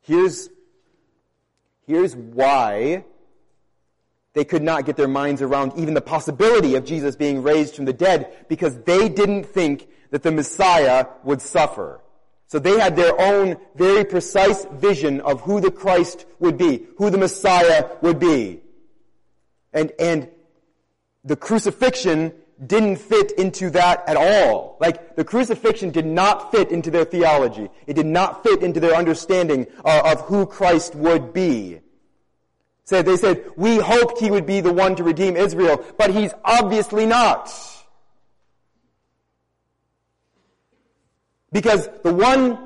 Here's, 0.03 0.51
here's 1.87 2.15
why 2.15 3.05
they 4.37 4.45
could 4.45 4.63
not 4.63 4.85
get 4.85 4.99
their 4.99 5.09
minds 5.09 5.41
around 5.41 5.73
even 5.79 5.95
the 5.95 6.01
possibility 6.03 6.75
of 6.75 6.85
Jesus 6.85 7.17
being 7.17 7.43
raised 7.43 7.75
from 7.75 7.87
the 7.87 7.93
dead 7.95 8.47
because 8.49 8.77
they 8.83 9.09
didn't 9.09 9.45
think 9.45 9.89
that 10.11 10.23
the 10.23 10.31
Messiah 10.31 11.07
would 11.25 11.41
suffer. 11.41 12.03
So 12.47 12.59
they 12.59 12.79
had 12.79 12.97
their 12.97 13.19
own 13.19 13.57
very 13.77 14.05
precise 14.05 14.67
vision 14.67 15.23
of 15.23 15.41
who 15.41 15.63
the 15.63 15.71
Christ 15.71 16.27
would 16.39 16.59
be, 16.59 16.87
who 16.99 17.09
the 17.09 17.17
Messiah 17.17 17.89
would 18.03 18.19
be. 18.19 18.61
And, 19.73 19.91
and 19.99 20.29
the 21.25 21.37
crucifixion 21.37 22.35
didn't 22.65 22.97
fit 22.97 23.33
into 23.33 23.71
that 23.71 24.07
at 24.07 24.19
all. 24.19 24.77
Like, 24.81 25.17
the 25.17 25.25
crucifixion 25.25 25.93
did 25.93 26.05
not 26.05 26.51
fit 26.51 26.71
into 26.71 26.91
their 26.91 27.07
theology. 27.07 27.71
It 27.87 27.95
did 27.95 28.05
not 28.05 28.43
fit 28.43 28.63
into 28.63 28.81
their 28.81 28.97
understanding 28.97 29.67
uh, 29.83 30.13
of 30.13 30.21
who 30.27 30.45
Christ 30.45 30.95
would 30.95 31.33
be. 31.33 31.81
So 32.87 33.03
they 33.03 33.17
said, 33.17 33.45
we 33.57 33.79
hoped 33.79 34.21
he 34.21 34.31
would 34.31 34.47
be 34.47 34.61
the 34.61 34.73
one 34.73 34.95
to 34.97 35.03
redeem 35.03 35.37
Israel, 35.37 35.85
but 35.99 36.11
he's 36.11 36.33
obviously 36.45 37.05
not. 37.05 37.53
Because 41.51 41.89
the 42.05 42.15
one 42.15 42.59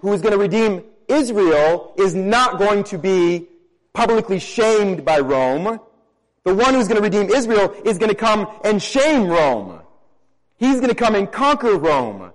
who 0.00 0.12
is 0.12 0.20
going 0.20 0.32
to 0.32 0.38
redeem 0.38 0.84
Israel 1.08 1.94
is 1.96 2.14
not 2.14 2.58
going 2.58 2.84
to 2.84 2.98
be 2.98 3.48
publicly 3.94 4.38
shamed 4.38 5.02
by 5.02 5.20
Rome. 5.20 5.80
The 6.44 6.54
one 6.54 6.74
who's 6.74 6.88
going 6.88 7.00
to 7.00 7.02
redeem 7.02 7.34
Israel 7.34 7.74
is 7.86 7.96
going 7.96 8.10
to 8.10 8.14
come 8.14 8.46
and 8.64 8.82
shame 8.82 9.28
Rome. 9.28 9.80
He's 10.58 10.76
going 10.76 10.90
to 10.90 10.94
come 10.94 11.14
and 11.14 11.32
conquer 11.32 11.78
Rome. 11.78 12.32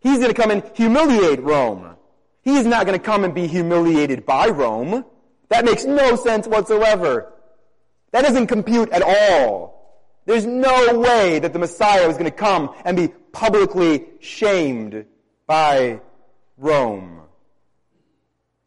He's 0.00 0.16
going 0.16 0.32
to 0.32 0.40
come 0.40 0.50
and 0.50 0.62
humiliate 0.74 1.42
Rome. 1.42 1.94
He 2.42 2.56
is 2.56 2.64
not 2.64 2.86
going 2.86 2.98
to 2.98 3.04
come 3.04 3.24
and 3.24 3.34
be 3.34 3.46
humiliated 3.46 4.24
by 4.24 4.48
Rome. 4.48 5.04
That 5.50 5.64
makes 5.64 5.84
no 5.84 6.16
sense 6.16 6.46
whatsoever. 6.46 7.32
That 8.12 8.22
doesn't 8.22 8.46
compute 8.46 8.90
at 8.90 9.02
all. 9.02 9.70
There's 10.24 10.46
no 10.46 10.98
way 10.98 11.38
that 11.40 11.52
the 11.52 11.58
Messiah 11.58 12.06
was 12.06 12.16
going 12.16 12.30
to 12.30 12.36
come 12.36 12.74
and 12.84 12.96
be 12.96 13.08
publicly 13.32 14.06
shamed 14.20 15.04
by 15.46 16.00
Rome. 16.56 17.22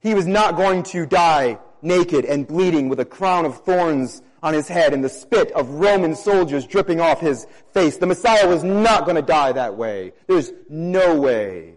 He 0.02 0.14
was 0.14 0.28
not 0.28 0.58
going 0.58 0.84
to 0.84 1.06
die 1.06 1.60
naked 1.82 2.26
and 2.26 2.48
bleeding 2.48 2.90
with 2.90 3.00
a 3.00 3.06
crown 3.06 3.46
of 3.46 3.64
thorns 3.64 4.22
on 4.42 4.54
his 4.54 4.68
head 4.68 4.94
and 4.94 5.04
the 5.04 5.10
spit 5.10 5.52
of 5.52 5.70
Roman 5.70 6.16
soldiers 6.16 6.66
dripping 6.66 7.00
off 7.00 7.22
his 7.22 7.48
face. 7.74 7.98
The 7.98 8.08
Messiah 8.08 8.48
was 8.48 8.64
not 8.64 9.06
going 9.06 9.16
to 9.16 9.22
die 9.22 9.54
that 9.54 9.78
way. 9.78 10.12
There's 10.28 10.52
no 10.70 11.16
way. 11.16 11.76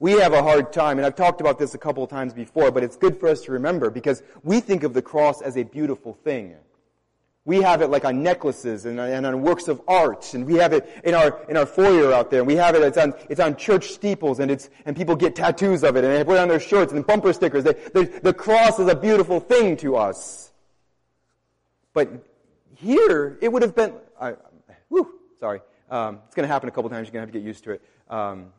We 0.00 0.12
have 0.12 0.32
a 0.32 0.42
hard 0.42 0.72
time, 0.72 0.98
and 0.98 1.06
I've 1.06 1.16
talked 1.16 1.40
about 1.40 1.58
this 1.58 1.74
a 1.74 1.78
couple 1.78 2.04
of 2.04 2.10
times 2.10 2.32
before, 2.32 2.70
but 2.70 2.84
it's 2.84 2.96
good 2.96 3.18
for 3.18 3.28
us 3.28 3.42
to 3.42 3.52
remember 3.52 3.90
because 3.90 4.22
we 4.44 4.60
think 4.60 4.84
of 4.84 4.94
the 4.94 5.02
cross 5.02 5.42
as 5.42 5.56
a 5.56 5.64
beautiful 5.64 6.14
thing. 6.14 6.54
We 7.44 7.62
have 7.62 7.82
it 7.82 7.88
like 7.88 8.04
on 8.04 8.22
necklaces 8.22 8.84
and, 8.84 9.00
and 9.00 9.26
on 9.26 9.42
works 9.42 9.68
of 9.68 9.80
art, 9.88 10.34
and 10.34 10.44
we 10.46 10.54
have 10.56 10.72
it 10.72 10.88
in 11.02 11.14
our 11.14 11.40
in 11.48 11.56
our 11.56 11.64
foyer 11.64 12.12
out 12.12 12.30
there. 12.30 12.40
And 12.40 12.46
we 12.46 12.56
have 12.56 12.74
it. 12.74 12.82
It's 12.82 12.98
on 12.98 13.14
it's 13.30 13.40
on 13.40 13.56
church 13.56 13.88
steeples, 13.88 14.38
and 14.38 14.50
it's 14.50 14.68
and 14.84 14.94
people 14.94 15.16
get 15.16 15.34
tattoos 15.34 15.82
of 15.82 15.96
it, 15.96 16.04
and 16.04 16.12
they 16.12 16.22
put 16.24 16.36
it 16.36 16.40
on 16.40 16.48
their 16.48 16.60
shirts 16.60 16.92
and 16.92 17.06
bumper 17.06 17.32
stickers. 17.32 17.64
They, 17.64 17.72
they, 17.94 18.04
the 18.04 18.34
cross 18.34 18.78
is 18.78 18.86
a 18.88 18.94
beautiful 18.94 19.40
thing 19.40 19.78
to 19.78 19.96
us. 19.96 20.52
But 21.94 22.24
here, 22.76 23.38
it 23.40 23.50
would 23.52 23.62
have 23.62 23.74
been, 23.74 23.94
I, 24.20 24.34
whew, 24.88 25.12
sorry. 25.40 25.60
Um, 25.90 26.20
it's 26.26 26.34
going 26.34 26.46
to 26.46 26.52
happen 26.52 26.68
a 26.68 26.72
couple 26.72 26.90
times. 26.90 27.08
You're 27.08 27.12
going 27.12 27.26
to 27.26 27.26
have 27.26 27.32
to 27.32 27.38
get 27.40 27.46
used 27.46 27.64
to 27.64 27.72
it. 27.72 27.82
Um, 28.08 28.52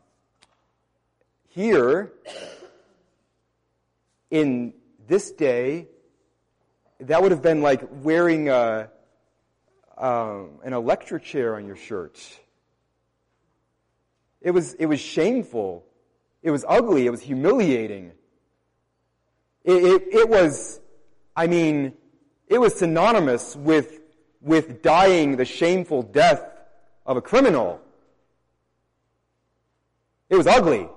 here, 1.50 2.14
in 4.32 4.74
this 5.08 5.32
day, 5.32 5.88
that 7.00 7.22
would 7.22 7.32
have 7.32 7.42
been 7.42 7.62
like 7.62 7.82
wearing 8.04 8.50
a, 8.50 8.90
um, 9.98 10.60
an 10.64 10.74
electric 10.74 11.24
chair 11.24 11.56
on 11.56 11.66
your 11.66 11.76
shirt. 11.76 12.20
It 14.42 14.52
was, 14.52 14.74
it 14.76 14.86
was 14.86 15.00
shameful. 15.00 15.86
It 16.44 16.52
was 16.52 16.64
ugly. 16.68 17.06
It 17.06 17.10
was 17.10 17.22
humiliating. 17.22 18.12
It, 19.64 19.84
it, 19.84 20.04
it 20.14 20.30
was, 20.30 20.80
I 21.36 21.48
mean, 21.48 21.94
it 22.48 22.60
was 22.60 22.76
synonymous 22.76 23.56
with, 23.56 24.00
with 24.42 24.82
dying 24.82 25.36
the 25.36 25.46
shameful 25.46 26.04
death 26.04 26.44
of 27.06 27.18
a 27.18 27.22
criminal. 27.22 27.82
It 30.30 30.38
was 30.38 30.48
ugly. 30.48 30.88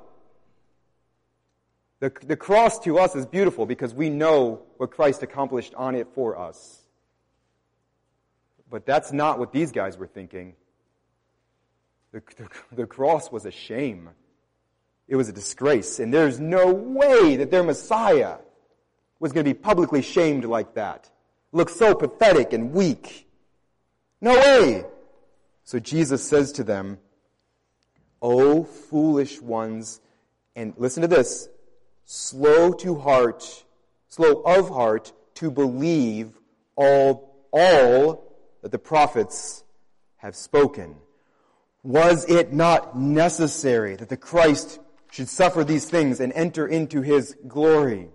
The, 2.03 2.13
the 2.27 2.37
cross 2.37 2.81
to 2.81 2.99
us 2.99 3.15
is 3.15 3.27
beautiful 3.27 3.65
because 3.65 3.95
we 3.95 4.11
know 4.11 4.63
what 4.77 4.91
Christ 4.91 5.23
accomplished 5.23 5.73
on 5.77 5.95
it 5.95 6.09
for 6.17 6.37
us. 6.37 6.83
But 8.69 8.85
that's 8.85 9.13
not 9.13 9.39
what 9.39 9.53
these 9.53 9.71
guys 9.71 9.97
were 9.97 10.09
thinking. 10.09 10.55
The, 12.11 12.21
the, 12.37 12.49
the 12.75 12.87
cross 12.89 13.31
was 13.31 13.47
a 13.47 13.53
shame. 13.53 14.11
it 15.07 15.15
was 15.15 15.29
a 15.29 15.33
disgrace. 15.33 16.01
And 16.01 16.13
there's 16.13 16.41
no 16.41 16.73
way 16.73 17.37
that 17.37 17.53
their 17.53 17.63
Messiah 17.63 18.39
was 19.21 19.31
going 19.31 19.45
to 19.45 19.55
be 19.55 19.57
publicly 19.57 20.03
shamed 20.03 20.45
like 20.45 20.75
that. 20.75 21.09
Look 21.53 21.69
so 21.69 21.95
pathetic 21.95 22.53
and 22.53 22.73
weak. 22.73 23.29
No 24.21 24.35
way. 24.35 24.85
So 25.63 25.79
Jesus 25.79 26.29
says 26.29 26.51
to 26.55 26.65
them, 26.65 26.99
O 28.21 28.65
foolish 28.65 29.41
ones, 29.41 30.01
and 30.57 30.75
listen 30.77 31.03
to 31.03 31.09
this, 31.09 31.49
slow 32.13 32.75
to 32.75 32.95
heart, 32.99 33.65
slow 34.09 34.43
of 34.43 34.69
heart 34.69 35.15
to 35.33 35.51
believe 35.51 36.39
all, 36.77 37.47
all 37.51 38.37
that 38.61 38.71
the 38.71 38.79
prophets 38.79 39.65
have 40.17 40.37
spoken. 40.37 40.95
Was 41.83 42.29
it 42.29 42.53
not 42.53 42.99
necessary 42.99 43.97
that 43.97 44.11
the 44.11 44.19
Christ 44.19 44.79
should 45.11 45.27
suffer 45.27 45.65
these 45.65 45.89
things 45.89 46.21
and 46.21 46.35
enter 46.35 46.67
into 46.67 47.01
his 47.01 47.35
glory? 47.49 48.11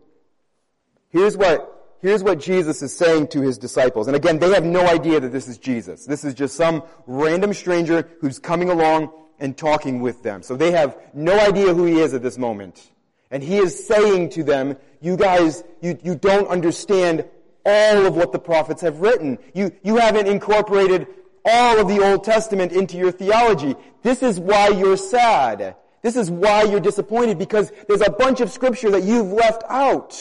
Here's 1.10 1.36
what, 1.36 1.98
here's 2.00 2.24
what 2.24 2.40
Jesus 2.40 2.84
is 2.84 2.96
saying 2.96 3.30
to 3.30 3.42
his 3.42 3.58
disciples. 3.58 4.06
And 4.06 4.16
again, 4.16 4.38
they 4.38 4.54
have 4.54 4.64
no 4.64 4.86
idea 4.86 5.20
that 5.20 5.32
this 5.32 5.48
is 5.48 5.58
Jesus. 5.58 6.06
This 6.06 6.24
is 6.24 6.36
just 6.36 6.56
some 6.56 6.84
random 7.08 7.52
stranger 7.52 8.08
who's 8.22 8.38
coming 8.38 8.70
along 8.70 9.12
and 9.40 9.58
talking 9.58 10.02
with 10.02 10.22
them. 10.22 10.44
So 10.44 10.56
they 10.56 10.70
have 10.72 10.96
no 11.16 11.38
idea 11.40 11.74
who 11.74 11.86
he 11.86 12.00
is 12.00 12.14
at 12.14 12.22
this 12.22 12.38
moment. 12.38 12.92
And 13.30 13.44
he 13.44 13.58
is 13.58 13.88
saying 13.88 14.30
to 14.32 14.44
them, 14.44 14.78
you 15.02 15.18
guys, 15.18 15.64
you, 15.82 15.98
you 16.04 16.16
don't 16.16 16.48
understand 16.48 17.26
all 17.66 18.06
of 18.06 18.16
what 18.16 18.32
the 18.32 18.40
prophets 18.40 18.82
have 18.82 19.02
written. 19.02 19.38
You, 19.54 19.72
you 19.84 19.98
haven't 19.98 20.28
incorporated 20.28 21.08
all 21.44 21.80
of 21.80 21.88
the 21.88 22.00
Old 22.04 22.24
Testament 22.24 22.72
into 22.72 22.98
your 22.98 23.12
theology. 23.12 23.76
This 24.04 24.24
is 24.24 24.40
why 24.40 24.70
you're 24.70 24.98
sad. 24.98 25.76
This 26.02 26.16
is 26.16 26.32
why 26.32 26.64
you're 26.64 26.80
disappointed 26.80 27.38
because 27.38 27.72
there's 27.88 28.02
a 28.02 28.12
bunch 28.12 28.40
of 28.40 28.50
scripture 28.50 28.92
that 28.92 29.04
you've 29.04 29.32
left 29.32 29.64
out. 29.68 30.16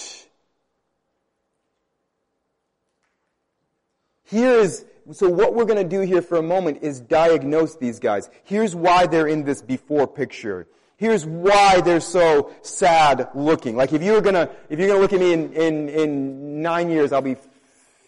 Here 4.25 4.59
is, 4.59 4.85
so 5.13 5.29
what 5.29 5.55
we're 5.55 5.67
going 5.67 5.83
to 5.83 5.89
do 5.89 6.01
here 6.01 6.23
for 6.23 6.39
a 6.39 6.43
moment 6.43 6.79
is 6.83 7.01
diagnose 7.01 7.77
these 7.77 8.01
guys. 8.01 8.29
Here's 8.43 8.75
why 8.75 9.07
they're 9.07 9.29
in 9.29 9.45
this 9.45 9.63
before 9.63 10.09
picture. 10.09 10.67
Here's 10.97 11.27
why 11.27 11.83
they're 11.83 12.01
so 12.01 12.53
sad 12.63 13.29
looking. 13.35 13.77
Like 13.77 13.93
if 13.93 14.03
you're 14.03 14.23
gonna, 14.23 14.49
if 14.71 14.79
you're 14.79 14.89
gonna 14.89 15.01
look 15.01 15.13
at 15.13 15.21
me 15.21 15.33
in, 15.35 15.53
in, 15.53 15.89
in 15.91 16.63
nine 16.63 16.91
years, 16.91 17.13
I'll 17.13 17.21
be 17.21 17.37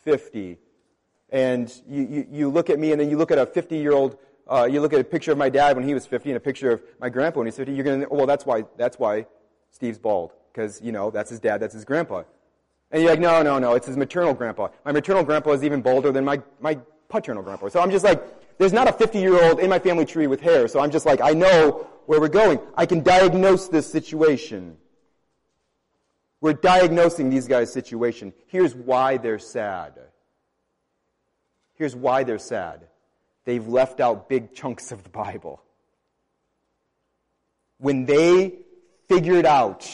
50. 0.04 0.56
And 1.30 1.70
you, 1.86 2.02
you, 2.02 2.26
you 2.30 2.48
look 2.48 2.70
at 2.70 2.78
me 2.78 2.92
and 2.92 3.00
then 3.00 3.10
you 3.10 3.18
look 3.18 3.30
at 3.30 3.36
a 3.36 3.44
50 3.44 3.76
year 3.76 3.92
old, 3.92 4.16
uh, 4.50 4.66
you 4.70 4.80
look 4.80 4.94
at 4.94 5.00
a 5.00 5.04
picture 5.04 5.32
of 5.32 5.36
my 5.36 5.50
dad 5.50 5.76
when 5.76 5.86
he 5.86 5.92
was 5.92 6.06
50 6.06 6.30
and 6.30 6.36
a 6.38 6.40
picture 6.40 6.70
of 6.72 6.82
my 6.98 7.10
grandpa 7.10 7.40
when 7.40 7.46
he's 7.46 7.56
50, 7.56 7.72
you're 7.72 7.84
gonna, 7.84 8.06
well, 8.10 8.26
that's 8.26 8.46
why, 8.46 8.64
that's 8.78 8.98
why 8.98 9.26
Steve's 9.70 9.98
bald. 9.98 10.32
Cause, 10.54 10.80
you 10.82 10.90
know, 10.90 11.10
that's 11.10 11.28
his 11.28 11.40
dad, 11.40 11.58
that's 11.58 11.74
his 11.74 11.84
grandpa. 11.84 12.22
And 12.90 13.02
you're 13.02 13.10
like, 13.10 13.20
no, 13.20 13.42
no, 13.42 13.58
no, 13.58 13.74
it's 13.74 13.86
his 13.86 13.98
maternal 13.98 14.32
grandpa. 14.32 14.68
My 14.86 14.92
maternal 14.92 15.22
grandpa 15.22 15.50
is 15.52 15.62
even 15.62 15.82
bolder 15.82 16.10
than 16.10 16.24
my, 16.24 16.40
my 16.58 16.78
paternal 17.10 17.42
grandpa. 17.42 17.68
So 17.68 17.80
I'm 17.80 17.90
just 17.90 18.04
like, 18.04 18.22
there's 18.58 18.72
not 18.72 18.88
a 18.88 18.92
50 18.92 19.18
year 19.18 19.42
old 19.42 19.60
in 19.60 19.70
my 19.70 19.78
family 19.78 20.04
tree 20.04 20.26
with 20.26 20.40
hair. 20.40 20.68
So 20.68 20.80
I'm 20.80 20.90
just 20.90 21.06
like, 21.06 21.20
I 21.22 21.32
know 21.32 21.86
where 22.06 22.20
we're 22.20 22.28
going. 22.28 22.58
I 22.76 22.86
can 22.86 23.02
diagnose 23.02 23.68
this 23.68 23.90
situation. 23.90 24.76
We're 26.40 26.54
diagnosing 26.54 27.30
these 27.30 27.48
guys' 27.48 27.72
situation. 27.72 28.32
Here's 28.46 28.74
why 28.74 29.16
they're 29.16 29.38
sad. 29.38 29.94
Here's 31.74 31.94
why 31.94 32.24
they're 32.24 32.38
sad. 32.38 32.86
They've 33.44 33.66
left 33.66 34.00
out 34.00 34.28
big 34.28 34.54
chunks 34.54 34.92
of 34.92 35.04
the 35.04 35.08
Bible. 35.08 35.62
When 37.78 38.04
they 38.04 38.58
figured 39.08 39.46
out 39.46 39.88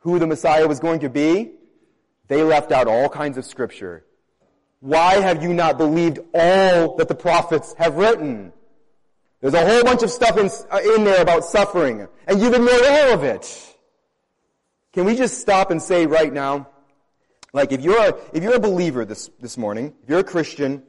who 0.00 0.18
the 0.18 0.26
Messiah 0.26 0.66
was 0.66 0.80
going 0.80 1.00
to 1.00 1.08
be, 1.08 1.52
they 2.26 2.42
left 2.42 2.72
out 2.72 2.88
all 2.88 3.08
kinds 3.08 3.38
of 3.38 3.44
scripture. 3.44 4.04
Why 4.82 5.20
have 5.20 5.44
you 5.44 5.54
not 5.54 5.78
believed 5.78 6.18
all 6.34 6.96
that 6.96 7.06
the 7.06 7.14
prophets 7.14 7.72
have 7.78 7.94
written? 7.94 8.52
There's 9.40 9.54
a 9.54 9.64
whole 9.64 9.84
bunch 9.84 10.02
of 10.02 10.10
stuff 10.10 10.36
in, 10.36 10.50
uh, 10.72 10.80
in 10.96 11.04
there 11.04 11.22
about 11.22 11.44
suffering, 11.44 12.08
and 12.26 12.40
you've 12.40 12.52
ignored 12.52 12.82
all 12.84 13.12
of 13.14 13.22
it. 13.22 13.76
Can 14.92 15.04
we 15.04 15.14
just 15.14 15.38
stop 15.38 15.70
and 15.70 15.80
say 15.80 16.06
right 16.06 16.32
now, 16.32 16.68
like 17.52 17.70
if 17.70 17.80
you're 17.80 18.08
a, 18.08 18.16
if 18.32 18.42
you're 18.42 18.56
a 18.56 18.60
believer 18.60 19.04
this, 19.04 19.30
this 19.38 19.56
morning, 19.56 19.94
if 20.02 20.08
you're 20.08 20.18
a 20.18 20.24
Christian, 20.24 20.82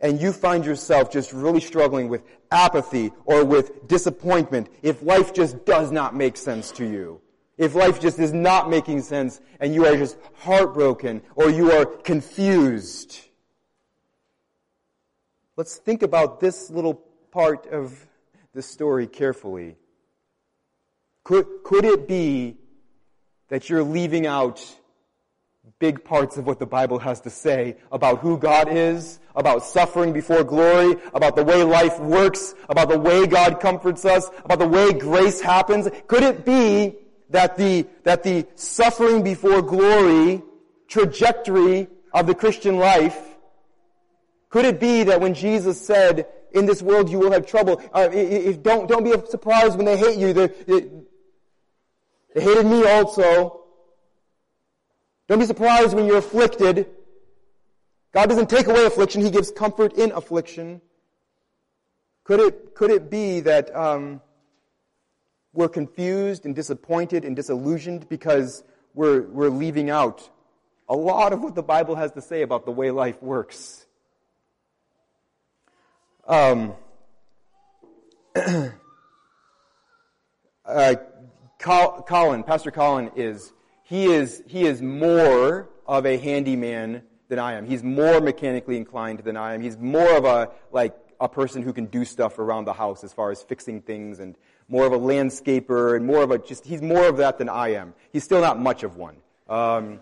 and 0.00 0.20
you 0.20 0.32
find 0.32 0.64
yourself 0.64 1.12
just 1.12 1.32
really 1.32 1.60
struggling 1.60 2.08
with 2.08 2.24
apathy 2.50 3.12
or 3.26 3.44
with 3.44 3.86
disappointment, 3.86 4.68
if 4.82 5.02
life 5.02 5.32
just 5.32 5.64
does 5.64 5.92
not 5.92 6.16
make 6.16 6.36
sense 6.36 6.72
to 6.72 6.84
you, 6.84 7.20
if 7.58 7.76
life 7.76 8.00
just 8.00 8.18
is 8.18 8.32
not 8.32 8.68
making 8.68 9.02
sense 9.02 9.40
and 9.60 9.72
you 9.72 9.86
are 9.86 9.96
just 9.96 10.18
heartbroken 10.34 11.22
or 11.36 11.48
you 11.48 11.70
are 11.70 11.86
confused, 11.86 13.20
let's 15.56 15.76
think 15.76 16.02
about 16.02 16.40
this 16.40 16.70
little 16.70 16.94
part 17.30 17.66
of 17.66 18.06
the 18.52 18.62
story 18.62 19.06
carefully. 19.06 19.76
Could, 21.24 21.46
could 21.64 21.84
it 21.84 22.06
be 22.06 22.56
that 23.48 23.68
you're 23.70 23.82
leaving 23.82 24.26
out 24.26 24.64
big 25.78 26.04
parts 26.04 26.36
of 26.36 26.46
what 26.46 26.58
the 26.58 26.66
Bible 26.66 26.98
has 26.98 27.20
to 27.22 27.30
say 27.30 27.76
about 27.90 28.20
who 28.20 28.38
God 28.38 28.68
is, 28.70 29.18
about 29.34 29.64
suffering 29.64 30.12
before 30.12 30.44
glory, 30.44 30.96
about 31.12 31.36
the 31.36 31.44
way 31.44 31.62
life 31.64 31.98
works, 32.00 32.54
about 32.68 32.88
the 32.88 32.98
way 32.98 33.26
God 33.26 33.60
comforts 33.60 34.04
us, 34.04 34.30
about 34.44 34.58
the 34.58 34.68
way 34.68 34.92
grace 34.92 35.40
happens? 35.40 35.88
Could 36.06 36.22
it 36.22 36.44
be 36.44 36.96
that 37.30 37.56
the, 37.56 37.86
that 38.04 38.22
the 38.22 38.46
suffering 38.54 39.22
before 39.22 39.60
glory 39.62 40.42
trajectory 40.88 41.88
of 42.12 42.26
the 42.26 42.34
Christian 42.34 42.76
life, 42.76 43.35
could 44.48 44.64
it 44.64 44.80
be 44.80 45.04
that 45.04 45.20
when 45.20 45.34
Jesus 45.34 45.80
said, 45.80 46.26
in 46.52 46.66
this 46.66 46.80
world 46.80 47.10
you 47.10 47.18
will 47.18 47.32
have 47.32 47.46
trouble, 47.46 47.82
uh, 47.92 48.08
if, 48.12 48.62
don't, 48.62 48.88
don't 48.88 49.04
be 49.04 49.12
surprised 49.28 49.76
when 49.76 49.84
they 49.84 49.96
hate 49.96 50.18
you, 50.18 50.32
they, 50.32 50.46
they, 50.46 52.40
hated 52.40 52.66
me 52.66 52.86
also. 52.86 53.62
Don't 55.28 55.38
be 55.38 55.46
surprised 55.46 55.94
when 55.94 56.06
you're 56.06 56.18
afflicted. 56.18 56.86
God 58.12 58.28
doesn't 58.28 58.48
take 58.48 58.66
away 58.66 58.84
affliction, 58.86 59.22
He 59.22 59.30
gives 59.30 59.50
comfort 59.50 59.94
in 59.94 60.12
affliction. 60.12 60.80
Could 62.24 62.40
it, 62.40 62.74
could 62.74 62.90
it 62.90 63.10
be 63.10 63.40
that, 63.40 63.74
um, 63.74 64.20
we're 65.56 65.68
confused 65.68 66.44
and 66.44 66.54
disappointed 66.54 67.24
and 67.24 67.34
disillusioned 67.34 68.08
because 68.08 68.62
we're, 68.94 69.22
we're 69.22 69.48
leaving 69.48 69.90
out 69.90 70.28
a 70.88 70.94
lot 70.94 71.32
of 71.32 71.40
what 71.40 71.54
the 71.54 71.62
Bible 71.62 71.96
has 71.96 72.12
to 72.12 72.20
say 72.20 72.42
about 72.42 72.64
the 72.64 72.70
way 72.70 72.90
life 72.90 73.20
works. 73.22 73.85
Um, 76.26 76.74
uh, 80.64 80.94
Colin, 81.58 82.42
Pastor 82.42 82.70
Colin 82.70 83.10
is, 83.16 83.52
he 83.84 84.06
is, 84.06 84.42
he 84.46 84.64
is 84.64 84.82
more 84.82 85.68
of 85.86 86.04
a 86.04 86.16
handyman 86.16 87.02
than 87.28 87.38
I 87.38 87.54
am. 87.54 87.66
He's 87.66 87.82
more 87.82 88.20
mechanically 88.20 88.76
inclined 88.76 89.20
than 89.20 89.36
I 89.36 89.54
am. 89.54 89.60
He's 89.60 89.78
more 89.78 90.16
of 90.16 90.24
a, 90.24 90.50
like, 90.72 90.96
a 91.20 91.28
person 91.28 91.62
who 91.62 91.72
can 91.72 91.86
do 91.86 92.04
stuff 92.04 92.38
around 92.38 92.66
the 92.66 92.72
house 92.72 93.02
as 93.04 93.12
far 93.12 93.30
as 93.30 93.42
fixing 93.42 93.80
things 93.80 94.18
and 94.20 94.36
more 94.68 94.84
of 94.84 94.92
a 94.92 94.98
landscaper 94.98 95.96
and 95.96 96.04
more 96.04 96.22
of 96.22 96.30
a 96.30 96.38
just, 96.38 96.66
he's 96.66 96.82
more 96.82 97.06
of 97.06 97.18
that 97.18 97.38
than 97.38 97.48
I 97.48 97.74
am. 97.74 97.94
He's 98.12 98.24
still 98.24 98.40
not 98.40 98.60
much 98.60 98.82
of 98.82 98.96
one. 98.96 99.16
Um, 99.48 100.00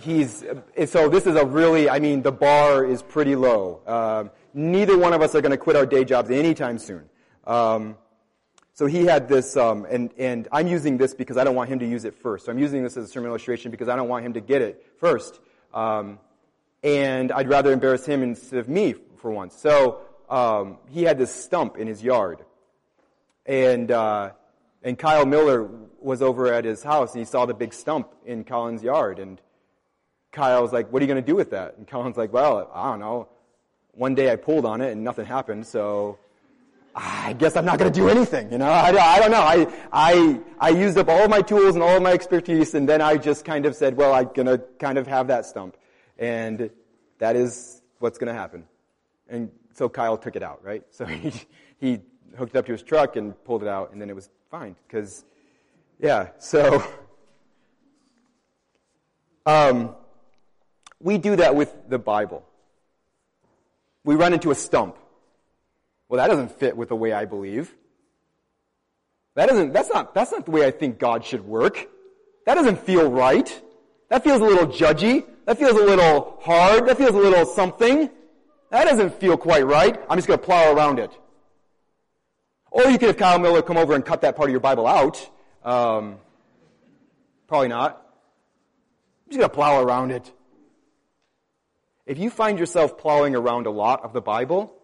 he's, 0.00 0.44
so 0.86 1.08
this 1.08 1.26
is 1.26 1.34
a 1.36 1.44
really, 1.44 1.88
I 1.88 1.98
mean, 1.98 2.22
the 2.22 2.32
bar 2.32 2.84
is 2.84 3.02
pretty 3.02 3.34
low. 3.34 3.80
Um, 3.86 4.30
neither 4.54 4.98
one 4.98 5.12
of 5.12 5.22
us 5.22 5.34
are 5.34 5.40
going 5.40 5.52
to 5.52 5.58
quit 5.58 5.76
our 5.76 5.86
day 5.86 6.04
jobs 6.04 6.30
anytime 6.30 6.78
soon. 6.78 7.04
Um, 7.46 7.96
so 8.72 8.86
he 8.86 9.04
had 9.04 9.28
this, 9.28 9.56
um, 9.56 9.86
and, 9.90 10.10
and 10.16 10.48
I'm 10.52 10.66
using 10.66 10.96
this 10.96 11.14
because 11.14 11.36
I 11.36 11.44
don't 11.44 11.54
want 11.54 11.68
him 11.68 11.80
to 11.80 11.86
use 11.86 12.04
it 12.04 12.14
first. 12.14 12.46
So 12.46 12.52
I'm 12.52 12.58
using 12.58 12.82
this 12.82 12.96
as 12.96 13.04
a 13.04 13.08
sermon 13.08 13.28
illustration 13.28 13.70
because 13.70 13.88
I 13.88 13.96
don't 13.96 14.08
want 14.08 14.24
him 14.24 14.32
to 14.34 14.40
get 14.40 14.62
it 14.62 14.86
first. 14.98 15.38
Um, 15.74 16.18
and 16.82 17.30
I'd 17.32 17.48
rather 17.48 17.72
embarrass 17.72 18.06
him 18.06 18.22
instead 18.22 18.58
of 18.58 18.68
me 18.68 18.94
for 19.18 19.30
once. 19.30 19.54
So 19.54 20.00
um, 20.30 20.78
he 20.88 21.02
had 21.02 21.18
this 21.18 21.34
stump 21.34 21.76
in 21.76 21.86
his 21.86 22.02
yard 22.02 22.44
and 23.46 23.90
uh, 23.90 24.30
and 24.82 24.98
Kyle 24.98 25.26
Miller 25.26 25.68
was 26.00 26.22
over 26.22 26.52
at 26.52 26.64
his 26.64 26.82
house 26.82 27.12
and 27.12 27.20
he 27.20 27.24
saw 27.24 27.46
the 27.46 27.54
big 27.54 27.74
stump 27.74 28.14
in 28.24 28.44
Colin's 28.44 28.82
yard 28.82 29.18
and 29.18 29.40
Kyle 30.32 30.62
was 30.62 30.72
like, 30.72 30.92
"What 30.92 31.02
are 31.02 31.04
you 31.04 31.12
going 31.12 31.22
to 31.22 31.26
do 31.26 31.34
with 31.34 31.50
that?" 31.50 31.76
And 31.76 31.86
Colin's 31.86 32.16
like, 32.16 32.32
"Well, 32.32 32.70
I 32.72 32.90
don't 32.90 33.00
know. 33.00 33.28
One 33.92 34.14
day 34.14 34.32
I 34.32 34.36
pulled 34.36 34.64
on 34.64 34.80
it 34.80 34.92
and 34.92 35.04
nothing 35.04 35.26
happened, 35.26 35.66
so 35.66 36.18
I 36.94 37.34
guess 37.34 37.56
I'm 37.56 37.64
not 37.64 37.78
going 37.78 37.92
to 37.92 37.98
do 37.98 38.08
anything. 38.08 38.50
You 38.52 38.58
know, 38.58 38.70
I, 38.70 38.88
I 38.88 39.18
don't 39.18 39.30
know. 39.30 39.42
I 39.42 39.66
I 39.92 40.40
I 40.58 40.68
used 40.70 40.98
up 40.98 41.08
all 41.08 41.24
of 41.24 41.30
my 41.30 41.42
tools 41.42 41.74
and 41.74 41.82
all 41.82 41.96
of 41.96 42.02
my 42.02 42.12
expertise, 42.12 42.74
and 42.74 42.88
then 42.88 43.00
I 43.00 43.16
just 43.16 43.44
kind 43.44 43.66
of 43.66 43.74
said, 43.74 43.96
"Well, 43.96 44.14
I'm 44.14 44.30
going 44.34 44.46
to 44.46 44.58
kind 44.78 44.98
of 44.98 45.06
have 45.06 45.28
that 45.28 45.46
stump," 45.46 45.76
and 46.18 46.70
that 47.18 47.36
is 47.36 47.82
what's 47.98 48.18
going 48.18 48.32
to 48.32 48.38
happen. 48.38 48.64
And 49.28 49.50
so 49.74 49.88
Kyle 49.88 50.16
took 50.18 50.36
it 50.36 50.42
out, 50.42 50.64
right? 50.64 50.82
So 50.92 51.04
he 51.06 51.32
he 51.78 52.00
hooked 52.36 52.54
it 52.54 52.58
up 52.58 52.66
to 52.66 52.72
his 52.72 52.82
truck 52.82 53.16
and 53.16 53.34
pulled 53.44 53.62
it 53.62 53.68
out, 53.68 53.92
and 53.92 54.00
then 54.00 54.10
it 54.10 54.16
was 54.16 54.28
fine, 54.50 54.76
because, 54.86 55.24
yeah, 55.98 56.28
so, 56.38 56.84
um, 59.46 59.94
we 61.00 61.18
do 61.18 61.36
that 61.36 61.54
with 61.54 61.74
the 61.88 61.98
Bible. 61.98 62.44
We 64.04 64.14
run 64.14 64.32
into 64.32 64.50
a 64.50 64.54
stump. 64.54 64.96
Well, 66.08 66.18
that 66.18 66.28
doesn't 66.28 66.58
fit 66.58 66.76
with 66.76 66.88
the 66.88 66.96
way 66.96 67.12
I 67.12 67.24
believe. 67.24 67.74
That 69.36 69.48
doesn't, 69.48 69.72
that's 69.72 69.88
not, 69.90 70.14
that's 70.14 70.32
not 70.32 70.44
the 70.44 70.50
way 70.50 70.66
I 70.66 70.70
think 70.70 70.98
God 70.98 71.24
should 71.24 71.46
work. 71.46 71.88
That 72.46 72.54
doesn't 72.54 72.80
feel 72.80 73.10
right. 73.10 73.62
That 74.08 74.24
feels 74.24 74.40
a 74.40 74.44
little 74.44 74.66
judgy. 74.66 75.24
That 75.46 75.58
feels 75.58 75.72
a 75.72 75.84
little 75.84 76.38
hard. 76.42 76.88
That 76.88 76.96
feels 76.96 77.14
a 77.14 77.18
little 77.18 77.46
something. 77.46 78.10
That 78.70 78.84
doesn't 78.84 79.20
feel 79.20 79.36
quite 79.36 79.64
right. 79.66 80.00
I'm 80.08 80.18
just 80.18 80.26
going 80.26 80.38
to 80.38 80.44
plow 80.44 80.72
around 80.72 80.98
it. 80.98 81.10
Or 82.70 82.84
you 82.84 82.98
could 82.98 83.08
have 83.08 83.16
Kyle 83.16 83.38
Miller 83.38 83.62
come 83.62 83.76
over 83.76 83.94
and 83.94 84.04
cut 84.04 84.22
that 84.22 84.36
part 84.36 84.48
of 84.48 84.52
your 84.52 84.60
Bible 84.60 84.86
out. 84.86 85.28
Um, 85.64 86.16
probably 87.46 87.68
not. 87.68 88.04
I'm 89.26 89.30
just 89.30 89.38
going 89.38 89.50
to 89.50 89.54
plow 89.54 89.82
around 89.82 90.12
it. 90.12 90.32
If 92.10 92.18
you 92.18 92.28
find 92.28 92.58
yourself 92.58 92.98
plowing 92.98 93.36
around 93.36 93.68
a 93.68 93.70
lot 93.70 94.02
of 94.02 94.12
the 94.12 94.20
Bible, 94.20 94.74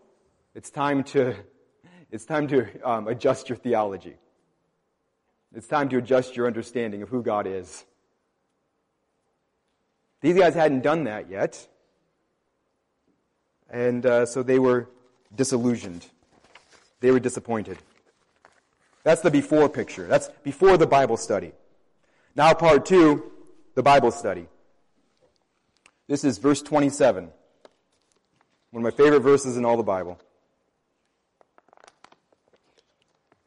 it's 0.55 0.71
time 0.71 1.03
to, 1.11 1.35
it's 2.13 2.25
time 2.25 2.47
to 2.47 2.69
um, 2.89 3.09
adjust 3.09 3.49
your 3.49 3.57
theology. 3.59 4.15
It's 5.53 5.67
time 5.67 5.89
to 5.89 5.99
adjust 5.99 6.37
your 6.37 6.47
understanding 6.47 7.03
of 7.03 7.09
who 7.09 7.25
God 7.25 7.49
is. 7.49 7.85
These 10.21 10.39
guys 10.39 10.55
hadn't 10.55 10.83
done 10.83 11.03
that 11.03 11.29
yet. 11.29 11.67
And 13.69 14.07
uh, 14.07 14.27
so 14.27 14.45
they 14.45 14.61
were 14.61 14.89
disillusioned. 15.35 16.07
They 17.01 17.11
were 17.11 17.19
disappointed. 17.19 17.79
That's 19.03 19.23
the 19.23 19.33
before 19.33 19.69
picture. 19.69 20.07
That's 20.07 20.29
before 20.45 20.77
the 20.77 20.87
Bible 20.87 21.17
study. 21.17 21.51
Now, 22.37 22.55
part 22.55 22.87
two, 22.87 23.33
the 23.75 23.83
Bible 23.83 24.13
study. 24.13 24.47
This 26.09 26.23
is 26.23 26.39
verse 26.39 26.63
27. 26.63 27.31
One 28.71 28.85
of 28.87 28.95
my 28.95 28.97
favorite 28.97 29.21
verses 29.21 29.57
in 29.57 29.65
all 29.65 29.77
the 29.77 29.83
Bible. 29.83 30.21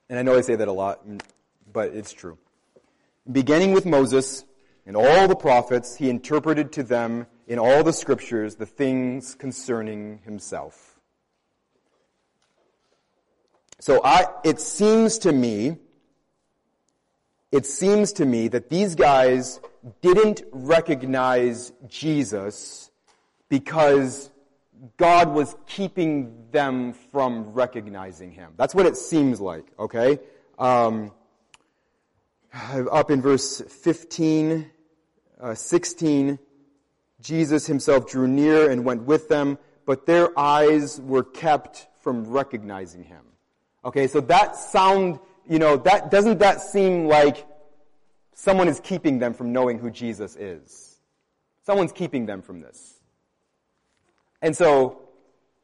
And 0.09 0.19
I 0.19 0.23
know 0.23 0.37
I 0.37 0.41
say 0.41 0.55
that 0.55 0.67
a 0.67 0.71
lot, 0.71 1.05
but 1.71 1.93
it's 1.93 2.11
true. 2.11 2.37
Beginning 3.31 3.71
with 3.71 3.85
Moses 3.85 4.43
and 4.85 4.97
all 4.97 5.27
the 5.27 5.35
prophets, 5.35 5.95
he 5.95 6.09
interpreted 6.09 6.73
to 6.73 6.83
them 6.83 7.27
in 7.47 7.59
all 7.59 7.83
the 7.83 7.93
scriptures 7.93 8.55
the 8.55 8.65
things 8.65 9.35
concerning 9.35 10.19
himself. 10.25 10.99
So 13.79 14.01
I, 14.03 14.25
it 14.43 14.59
seems 14.59 15.19
to 15.19 15.31
me, 15.31 15.77
it 17.51 17.65
seems 17.65 18.11
to 18.13 18.25
me 18.25 18.49
that 18.49 18.69
these 18.69 18.95
guys 18.95 19.61
didn't 20.01 20.43
recognize 20.51 21.71
Jesus 21.87 22.91
because 23.49 24.29
God 24.97 25.33
was 25.33 25.55
keeping 25.67 26.45
them 26.51 26.93
from 26.93 27.51
recognizing 27.53 28.31
him. 28.31 28.53
That's 28.57 28.73
what 28.73 28.85
it 28.85 28.97
seems 28.97 29.41
like, 29.41 29.65
okay? 29.77 30.19
Um, 30.57 31.11
up 32.53 33.11
in 33.11 33.21
verse 33.21 33.61
15, 33.61 34.69
uh, 35.39 35.53
16, 35.55 36.39
Jesus 37.21 37.67
himself 37.67 38.09
drew 38.09 38.27
near 38.27 38.69
and 38.69 38.85
went 38.85 39.03
with 39.03 39.27
them, 39.27 39.57
but 39.85 40.05
their 40.05 40.37
eyes 40.37 41.01
were 41.01 41.23
kept 41.23 41.87
from 42.01 42.25
recognizing 42.25 43.03
him. 43.03 43.23
Okay, 43.83 44.07
so 44.07 44.21
that 44.21 44.55
sound, 44.55 45.19
you 45.47 45.59
know, 45.59 45.77
that, 45.77 46.11
doesn't 46.11 46.39
that 46.39 46.61
seem 46.61 47.07
like 47.07 47.45
someone 48.39 48.67
is 48.69 48.79
keeping 48.79 49.19
them 49.19 49.33
from 49.33 49.51
knowing 49.51 49.79
who 49.79 49.91
Jesus 49.91 50.35
is? 50.37 50.97
Someone's 51.65 51.91
keeping 51.91 52.25
them 52.25 52.41
from 52.41 52.61
this. 52.61 52.95
And 54.41 54.55
so, 54.55 55.01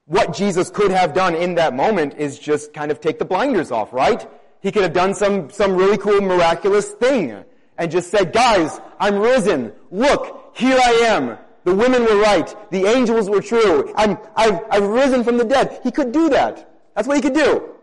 what 0.06 0.34
Jesus 0.34 0.70
could 0.70 0.92
have 0.92 1.14
done 1.14 1.36
in 1.36 1.56
that 1.56 1.74
moment 1.74 2.16
is 2.18 2.38
just 2.38 2.74
kind 2.74 2.92
of 2.92 3.00
take 3.00 3.18
the 3.18 3.26
blinders 3.26 3.72
off, 3.72 3.94
right? 3.94 4.28
He 4.60 4.72
could 4.72 4.84
have 4.84 4.94
done 4.94 5.14
some, 5.14 5.50
some 5.50 5.76
really 5.76 5.98
cool 5.98 6.22
miraculous 6.22 6.92
thing 6.92 7.44
and 7.78 7.92
just 7.92 8.12
said, 8.12 8.34
guys, 8.34 8.80
I'm 9.00 9.18
risen. 9.18 9.72
Look, 9.90 10.52
here 10.56 10.78
I 10.78 10.92
am. 11.08 11.38
The 11.64 11.74
women 11.74 12.04
were 12.04 12.18
right. 12.18 12.54
The 12.72 12.86
angels 12.86 13.30
were 13.30 13.42
true. 13.42 13.94
I'm, 13.96 14.18
I've, 14.36 14.60
I've 14.70 14.84
risen 14.84 15.24
from 15.24 15.38
the 15.38 15.46
dead. 15.46 15.80
He 15.84 15.92
could 15.92 16.12
do 16.12 16.30
that. 16.30 16.70
That's 16.94 17.08
what 17.08 17.16
he 17.18 17.22
could 17.22 17.34
do. 17.34 17.75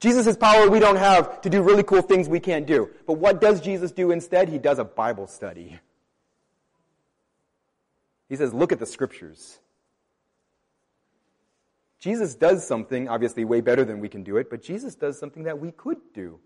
Jesus 0.00 0.26
has 0.26 0.36
power 0.36 0.68
we 0.68 0.80
don't 0.80 0.96
have 0.96 1.40
to 1.42 1.50
do 1.50 1.62
really 1.62 1.82
cool 1.82 2.02
things 2.02 2.28
we 2.28 2.40
can't 2.40 2.66
do. 2.66 2.90
But 3.06 3.14
what 3.14 3.40
does 3.40 3.60
Jesus 3.60 3.90
do 3.90 4.10
instead? 4.10 4.48
He 4.48 4.58
does 4.58 4.78
a 4.78 4.84
Bible 4.84 5.26
study. 5.26 5.78
He 8.28 8.36
says, 8.36 8.52
look 8.52 8.72
at 8.72 8.78
the 8.78 8.86
scriptures. 8.86 9.58
Jesus 12.00 12.34
does 12.34 12.66
something, 12.66 13.08
obviously 13.08 13.44
way 13.44 13.62
better 13.62 13.84
than 13.84 14.00
we 14.00 14.10
can 14.10 14.24
do 14.24 14.36
it, 14.36 14.50
but 14.50 14.62
Jesus 14.62 14.94
does 14.94 15.18
something 15.18 15.44
that 15.44 15.58
we 15.58 15.72
could 15.72 15.98
do. 16.12 16.38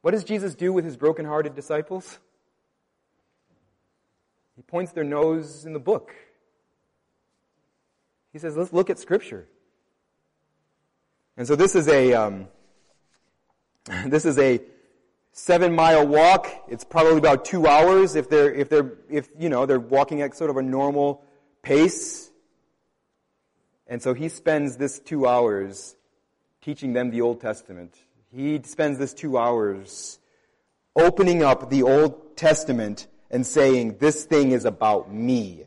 What 0.00 0.12
does 0.12 0.24
Jesus 0.24 0.54
do 0.54 0.72
with 0.72 0.84
his 0.84 0.96
broken-hearted 0.96 1.54
disciples? 1.54 2.18
He 4.54 4.62
points 4.62 4.92
their 4.92 5.04
nose 5.04 5.66
in 5.66 5.74
the 5.74 5.78
book. 5.78 6.14
He 8.32 8.38
says, 8.38 8.56
let's 8.56 8.72
look 8.72 8.88
at 8.88 8.98
Scripture. 8.98 9.48
And 11.36 11.46
so 11.46 11.54
this 11.54 11.74
is 11.74 11.88
a, 11.88 12.14
um, 12.14 12.48
this 14.06 14.24
is 14.24 14.38
a 14.38 14.60
seven 15.32 15.74
mile 15.74 16.06
walk. 16.06 16.48
It's 16.68 16.84
probably 16.84 17.18
about 17.18 17.44
two 17.44 17.66
hours 17.66 18.16
if 18.16 18.28
they're, 18.28 18.52
if 18.52 18.68
they're, 18.68 18.92
if, 19.10 19.28
you 19.38 19.48
know, 19.48 19.66
they're 19.66 19.80
walking 19.80 20.22
at 20.22 20.36
sort 20.36 20.50
of 20.50 20.56
a 20.56 20.62
normal 20.62 21.22
pace. 21.62 22.30
And 23.86 24.02
so 24.02 24.14
he 24.14 24.28
spends 24.28 24.76
this 24.76 24.98
two 24.98 25.26
hours 25.26 25.94
teaching 26.62 26.92
them 26.92 27.10
the 27.10 27.20
Old 27.20 27.40
Testament. 27.40 27.94
He 28.32 28.60
spends 28.64 28.98
this 28.98 29.14
two 29.14 29.38
hours 29.38 30.18
opening 30.96 31.42
up 31.42 31.70
the 31.70 31.82
Old 31.82 32.36
Testament 32.36 33.06
and 33.30 33.46
saying, 33.46 33.98
this 33.98 34.24
thing 34.24 34.52
is 34.52 34.64
about 34.64 35.12
me. 35.12 35.64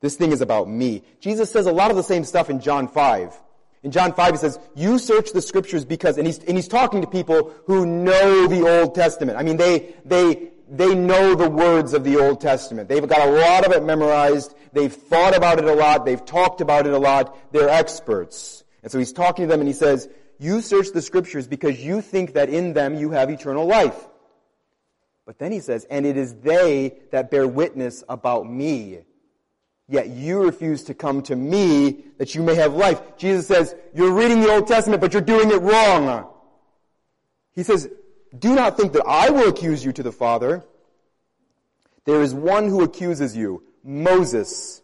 This 0.00 0.16
thing 0.16 0.32
is 0.32 0.40
about 0.40 0.68
me. 0.68 1.02
Jesus 1.20 1.50
says 1.50 1.66
a 1.66 1.72
lot 1.72 1.90
of 1.90 1.96
the 1.96 2.02
same 2.02 2.24
stuff 2.24 2.50
in 2.50 2.60
John 2.60 2.88
5. 2.88 3.38
In 3.82 3.90
John 3.92 4.12
5 4.12 4.32
he 4.32 4.38
says, 4.38 4.58
you 4.74 4.98
search 4.98 5.32
the 5.32 5.42
scriptures 5.42 5.84
because, 5.84 6.18
and 6.18 6.26
he's, 6.26 6.38
and 6.38 6.56
he's 6.56 6.68
talking 6.68 7.00
to 7.00 7.06
people 7.06 7.52
who 7.66 7.86
know 7.86 8.46
the 8.48 8.66
Old 8.68 8.94
Testament. 8.94 9.38
I 9.38 9.42
mean, 9.42 9.56
they, 9.56 9.94
they, 10.04 10.50
they 10.68 10.94
know 10.94 11.34
the 11.34 11.48
words 11.48 11.94
of 11.94 12.04
the 12.04 12.16
Old 12.16 12.40
Testament. 12.40 12.88
They've 12.88 13.06
got 13.06 13.26
a 13.26 13.30
lot 13.30 13.66
of 13.66 13.72
it 13.72 13.84
memorized. 13.84 14.54
They've 14.72 14.92
thought 14.92 15.36
about 15.36 15.58
it 15.58 15.64
a 15.64 15.74
lot. 15.74 16.04
They've 16.04 16.24
talked 16.24 16.60
about 16.60 16.86
it 16.86 16.92
a 16.92 16.98
lot. 16.98 17.52
They're 17.52 17.68
experts. 17.68 18.64
And 18.82 18.90
so 18.90 18.98
he's 18.98 19.12
talking 19.12 19.44
to 19.44 19.48
them 19.48 19.60
and 19.60 19.68
he 19.68 19.74
says, 19.74 20.08
you 20.38 20.60
search 20.60 20.90
the 20.92 21.02
scriptures 21.02 21.48
because 21.48 21.80
you 21.80 22.00
think 22.00 22.34
that 22.34 22.48
in 22.48 22.72
them 22.72 22.94
you 22.94 23.10
have 23.10 23.30
eternal 23.30 23.66
life. 23.66 24.06
But 25.26 25.38
then 25.38 25.52
he 25.52 25.60
says, 25.60 25.86
and 25.90 26.06
it 26.06 26.16
is 26.16 26.34
they 26.36 27.00
that 27.10 27.30
bear 27.30 27.46
witness 27.46 28.02
about 28.08 28.50
me. 28.50 29.00
Yet 29.88 30.08
you 30.10 30.42
refuse 30.42 30.84
to 30.84 30.94
come 30.94 31.22
to 31.22 31.34
me 31.34 32.04
that 32.18 32.34
you 32.34 32.42
may 32.42 32.54
have 32.56 32.74
life. 32.74 33.00
Jesus 33.16 33.46
says, 33.46 33.74
you're 33.94 34.12
reading 34.12 34.40
the 34.40 34.50
Old 34.50 34.66
Testament, 34.66 35.00
but 35.00 35.14
you're 35.14 35.22
doing 35.22 35.50
it 35.50 35.62
wrong. 35.62 36.28
He 37.54 37.62
says, 37.62 37.88
do 38.38 38.54
not 38.54 38.76
think 38.76 38.92
that 38.92 39.04
I 39.06 39.30
will 39.30 39.48
accuse 39.48 39.82
you 39.82 39.92
to 39.92 40.02
the 40.02 40.12
Father. 40.12 40.62
There 42.04 42.20
is 42.20 42.34
one 42.34 42.68
who 42.68 42.82
accuses 42.82 43.34
you, 43.34 43.62
Moses, 43.82 44.82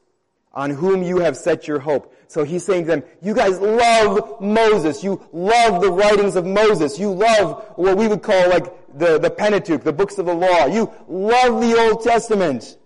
on 0.54 0.70
whom 0.70 1.02
you 1.02 1.18
have 1.18 1.36
set 1.36 1.68
your 1.68 1.80
hope. 1.80 2.14
So 2.28 2.42
he's 2.42 2.64
saying 2.64 2.84
to 2.84 2.90
them, 2.90 3.02
you 3.20 3.34
guys 3.34 3.60
love 3.60 4.40
Moses. 4.40 5.04
You 5.04 5.22
love 5.32 5.82
the 5.82 5.92
writings 5.92 6.34
of 6.36 6.46
Moses. 6.46 6.98
You 6.98 7.12
love 7.12 7.62
what 7.76 7.98
we 7.98 8.08
would 8.08 8.22
call 8.22 8.48
like 8.48 8.98
the, 8.98 9.18
the 9.18 9.30
Pentateuch, 9.30 9.82
the 9.84 9.92
books 9.92 10.16
of 10.16 10.24
the 10.24 10.34
law. 10.34 10.64
You 10.64 10.90
love 11.08 11.60
the 11.60 11.78
Old 11.78 12.02
Testament. 12.02 12.78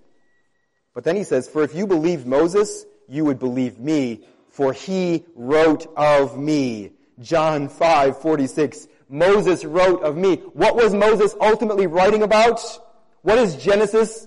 But 0.99 1.05
then 1.05 1.15
he 1.15 1.23
says, 1.23 1.49
for 1.49 1.63
if 1.63 1.77
you 1.77 1.87
believed 1.87 2.27
Moses, 2.27 2.85
you 3.07 3.25
would 3.27 3.39
believe 3.39 3.79
me, 3.79 4.27
for 4.49 4.73
he 4.73 5.25
wrote 5.37 5.87
of 5.97 6.37
me. 6.37 6.91
John 7.21 7.69
5, 7.69 8.21
46. 8.21 8.89
Moses 9.09 9.65
wrote 9.65 10.03
of 10.03 10.17
me. 10.17 10.39
What 10.55 10.75
was 10.75 10.93
Moses 10.93 11.37
ultimately 11.41 11.87
writing 11.87 12.25
about? 12.25 12.61
What 13.23 13.39
is 13.39 13.55
Genesis 13.55 14.27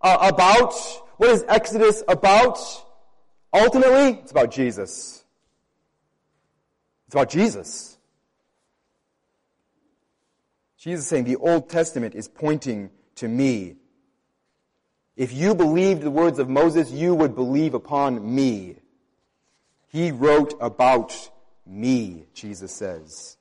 uh, 0.00 0.16
about? 0.32 0.72
What 1.18 1.28
is 1.28 1.44
Exodus 1.48 2.02
about? 2.08 2.60
Ultimately, 3.52 4.18
it's 4.22 4.30
about 4.30 4.50
Jesus. 4.50 5.22
It's 7.08 7.14
about 7.14 7.28
Jesus. 7.28 7.98
Jesus 10.78 11.04
is 11.04 11.10
saying 11.10 11.24
the 11.24 11.36
Old 11.36 11.68
Testament 11.68 12.14
is 12.14 12.26
pointing 12.26 12.88
to 13.16 13.28
me. 13.28 13.76
If 15.16 15.32
you 15.32 15.54
believed 15.54 16.02
the 16.02 16.10
words 16.10 16.38
of 16.38 16.48
Moses, 16.48 16.90
you 16.90 17.14
would 17.14 17.34
believe 17.34 17.72
upon 17.72 18.34
me. 18.34 18.76
He 19.88 20.10
wrote 20.10 20.54
about 20.60 21.30
me, 21.66 22.26
Jesus 22.34 22.72
says. 22.72 23.38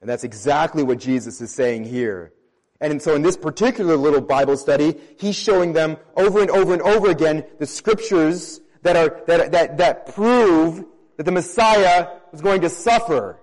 And 0.00 0.08
that's 0.08 0.24
exactly 0.24 0.82
what 0.82 0.98
Jesus 0.98 1.40
is 1.40 1.50
saying 1.50 1.84
here. 1.84 2.32
And 2.80 3.00
so 3.00 3.14
in 3.14 3.22
this 3.22 3.36
particular 3.36 3.96
little 3.96 4.20
Bible 4.20 4.56
study, 4.56 4.94
he's 5.18 5.36
showing 5.36 5.72
them 5.72 5.96
over 6.16 6.40
and 6.40 6.50
over 6.50 6.72
and 6.72 6.82
over 6.82 7.10
again 7.10 7.44
the 7.58 7.66
scriptures 7.66 8.60
that 8.82 8.96
are, 8.96 9.22
that, 9.26 9.52
that, 9.52 9.78
that 9.78 10.14
prove 10.14 10.84
that 11.16 11.24
the 11.24 11.32
Messiah 11.32 12.08
was 12.32 12.40
going 12.40 12.62
to 12.62 12.70
suffer. 12.70 13.38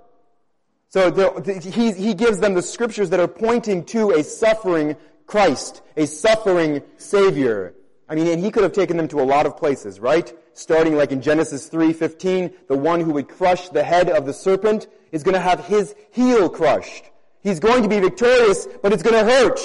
So 0.90 1.12
the, 1.12 1.42
the, 1.42 1.60
he, 1.60 1.92
he 1.92 2.14
gives 2.14 2.40
them 2.40 2.56
the 2.56 2.62
scriptures 2.62 3.12
that 3.12 3.20
are 3.20 3.28
pointing 3.28 3.86
to 3.86 4.12
a 4.12 4.24
suffering 4.24 4.96
Christ, 5.28 5.82
a 5.96 6.08
suffering 6.08 6.82
Savior. 6.98 7.76
I 8.10 8.16
mean, 8.16 8.28
and 8.28 8.42
he 8.44 8.50
could 8.50 8.64
have 8.64 8.72
taken 8.72 8.98
them 8.98 9.10
to 9.10 9.20
a 9.20 9.24
lot 9.24 9.46
of 9.46 9.58
places, 9.58 10.00
right? 10.00 10.34
Starting 10.54 10.96
like 10.96 11.12
in 11.12 11.22
Genesis 11.22 11.70
3:15, 11.70 12.54
the 12.68 12.78
one 12.78 13.02
who 13.02 13.12
would 13.12 13.28
crush 13.28 13.70
the 13.70 13.84
head 13.84 14.10
of 14.10 14.26
the 14.26 14.34
serpent 14.34 14.88
is 15.12 15.24
going 15.24 15.34
to 15.34 15.40
have 15.40 15.66
his 15.66 15.94
heel 16.12 16.50
crushed. 16.50 17.04
He's 17.42 17.60
going 17.60 17.84
to 17.84 17.90
be 17.90 18.00
victorious, 18.00 18.68
but 18.82 18.94
it's 18.94 19.04
going 19.04 19.24
to 19.24 19.32
hurt. 19.32 19.60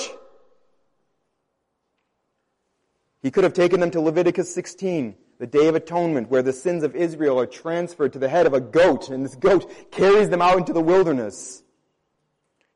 He 3.22 3.30
could 3.30 3.44
have 3.44 3.54
taken 3.54 3.78
them 3.78 3.92
to 3.92 4.00
Leviticus 4.00 4.52
16, 4.52 5.14
the 5.38 5.46
Day 5.46 5.68
of 5.68 5.76
Atonement, 5.76 6.28
where 6.28 6.42
the 6.42 6.52
sins 6.52 6.82
of 6.82 6.96
Israel 6.96 7.38
are 7.38 7.46
transferred 7.46 8.12
to 8.14 8.18
the 8.18 8.28
head 8.28 8.46
of 8.46 8.52
a 8.52 8.60
goat, 8.60 9.08
and 9.10 9.24
this 9.24 9.36
goat 9.36 9.70
carries 9.92 10.28
them 10.28 10.42
out 10.42 10.58
into 10.58 10.72
the 10.72 10.80
wilderness. 10.80 11.62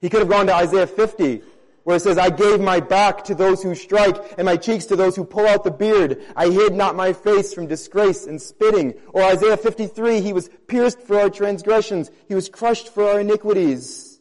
He 0.00 0.08
could 0.08 0.20
have 0.20 0.28
gone 0.28 0.46
to 0.46 0.54
Isaiah 0.54 0.86
50, 0.86 1.42
where 1.86 1.94
it 1.94 2.00
says, 2.00 2.18
I 2.18 2.30
gave 2.30 2.58
my 2.58 2.80
back 2.80 3.22
to 3.26 3.34
those 3.36 3.62
who 3.62 3.72
strike, 3.76 4.16
and 4.36 4.44
my 4.44 4.56
cheeks 4.56 4.86
to 4.86 4.96
those 4.96 5.14
who 5.14 5.24
pull 5.24 5.46
out 5.46 5.62
the 5.62 5.70
beard. 5.70 6.20
I 6.34 6.48
hid 6.48 6.74
not 6.74 6.96
my 6.96 7.12
face 7.12 7.54
from 7.54 7.68
disgrace 7.68 8.26
and 8.26 8.42
spitting. 8.42 8.94
Or 9.12 9.22
Isaiah 9.22 9.56
53, 9.56 10.20
he 10.20 10.32
was 10.32 10.50
pierced 10.66 11.00
for 11.00 11.20
our 11.20 11.30
transgressions. 11.30 12.10
He 12.26 12.34
was 12.34 12.48
crushed 12.48 12.92
for 12.92 13.04
our 13.04 13.20
iniquities. 13.20 14.18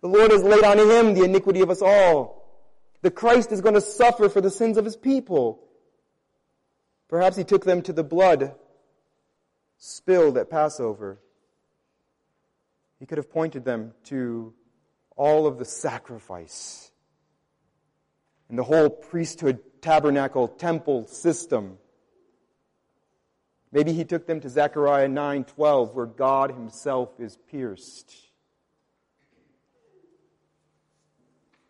The 0.00 0.08
Lord 0.08 0.30
has 0.30 0.42
laid 0.42 0.64
on 0.64 0.78
him 0.78 1.12
the 1.12 1.24
iniquity 1.24 1.60
of 1.60 1.68
us 1.68 1.82
all. 1.82 2.48
The 3.02 3.10
Christ 3.10 3.52
is 3.52 3.60
going 3.60 3.74
to 3.74 3.82
suffer 3.82 4.30
for 4.30 4.40
the 4.40 4.48
sins 4.48 4.78
of 4.78 4.86
his 4.86 4.96
people. 4.96 5.68
Perhaps 7.08 7.36
he 7.36 7.44
took 7.44 7.66
them 7.66 7.82
to 7.82 7.92
the 7.92 8.02
blood 8.02 8.54
spilled 9.76 10.38
at 10.38 10.48
Passover. 10.48 11.20
He 13.00 13.04
could 13.04 13.18
have 13.18 13.30
pointed 13.30 13.66
them 13.66 13.92
to 14.04 14.54
all 15.16 15.46
of 15.46 15.58
the 15.58 15.64
sacrifice 15.64 16.92
and 18.48 18.58
the 18.58 18.62
whole 18.62 18.90
priesthood, 18.90 19.58
tabernacle, 19.80 20.46
temple 20.46 21.06
system. 21.06 21.78
Maybe 23.72 23.92
he 23.92 24.04
took 24.04 24.26
them 24.26 24.40
to 24.40 24.48
Zechariah 24.48 25.08
9:12 25.08 25.94
where 25.94 26.06
God 26.06 26.52
himself 26.52 27.18
is 27.18 27.36
pierced. 27.50 28.14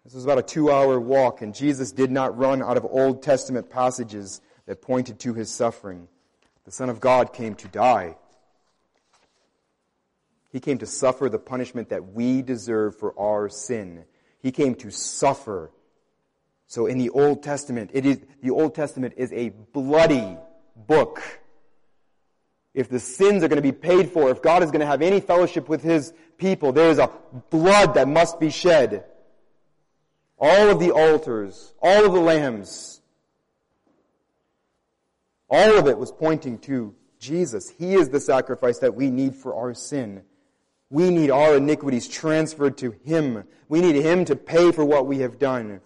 This 0.04 0.14
was 0.14 0.24
about 0.24 0.38
a 0.38 0.42
2-hour 0.42 1.00
walk 1.00 1.42
and 1.42 1.54
Jesus 1.54 1.90
did 1.90 2.10
not 2.10 2.36
run 2.36 2.62
out 2.62 2.76
of 2.76 2.84
Old 2.84 3.22
Testament 3.22 3.70
passages 3.70 4.40
that 4.66 4.82
pointed 4.82 5.18
to 5.20 5.34
his 5.34 5.50
suffering. 5.50 6.08
The 6.64 6.70
Son 6.70 6.90
of 6.90 7.00
God 7.00 7.32
came 7.32 7.54
to 7.56 7.68
die. 7.68 8.16
He 10.56 10.60
came 10.60 10.78
to 10.78 10.86
suffer 10.86 11.28
the 11.28 11.38
punishment 11.38 11.90
that 11.90 12.14
we 12.14 12.40
deserve 12.40 12.96
for 12.96 13.12
our 13.20 13.50
sin. 13.50 14.06
He 14.40 14.52
came 14.52 14.74
to 14.76 14.90
suffer. 14.90 15.70
So 16.66 16.86
in 16.86 16.96
the 16.96 17.10
Old 17.10 17.42
Testament, 17.42 17.90
it 17.92 18.06
is, 18.06 18.20
the 18.40 18.52
Old 18.52 18.74
Testament 18.74 19.12
is 19.18 19.30
a 19.34 19.50
bloody 19.50 20.38
book. 20.74 21.22
If 22.72 22.88
the 22.88 22.98
sins 22.98 23.44
are 23.44 23.48
going 23.48 23.56
to 23.56 23.62
be 23.62 23.70
paid 23.70 24.08
for, 24.08 24.30
if 24.30 24.40
God 24.40 24.62
is 24.62 24.70
going 24.70 24.80
to 24.80 24.86
have 24.86 25.02
any 25.02 25.20
fellowship 25.20 25.68
with 25.68 25.82
His 25.82 26.14
people, 26.38 26.72
there 26.72 26.88
is 26.88 26.98
a 26.98 27.10
blood 27.50 27.92
that 27.92 28.08
must 28.08 28.40
be 28.40 28.48
shed. 28.48 29.04
All 30.38 30.70
of 30.70 30.80
the 30.80 30.90
altars, 30.90 31.74
all 31.82 32.06
of 32.06 32.14
the 32.14 32.20
lambs, 32.20 33.02
all 35.50 35.76
of 35.76 35.86
it 35.86 35.98
was 35.98 36.10
pointing 36.12 36.60
to 36.60 36.94
Jesus. 37.18 37.68
He 37.68 37.92
is 37.92 38.08
the 38.08 38.20
sacrifice 38.20 38.78
that 38.78 38.94
we 38.94 39.10
need 39.10 39.34
for 39.34 39.54
our 39.54 39.74
sin. 39.74 40.22
We 40.90 41.10
need 41.10 41.30
our 41.30 41.56
iniquities 41.56 42.06
transferred 42.08 42.78
to 42.78 42.94
Him. 43.04 43.44
We 43.68 43.80
need 43.80 43.96
Him 43.96 44.24
to 44.26 44.36
pay 44.36 44.70
for 44.72 44.84
what 44.84 45.06
we 45.06 45.18
have 45.18 45.38
done. 45.38 45.80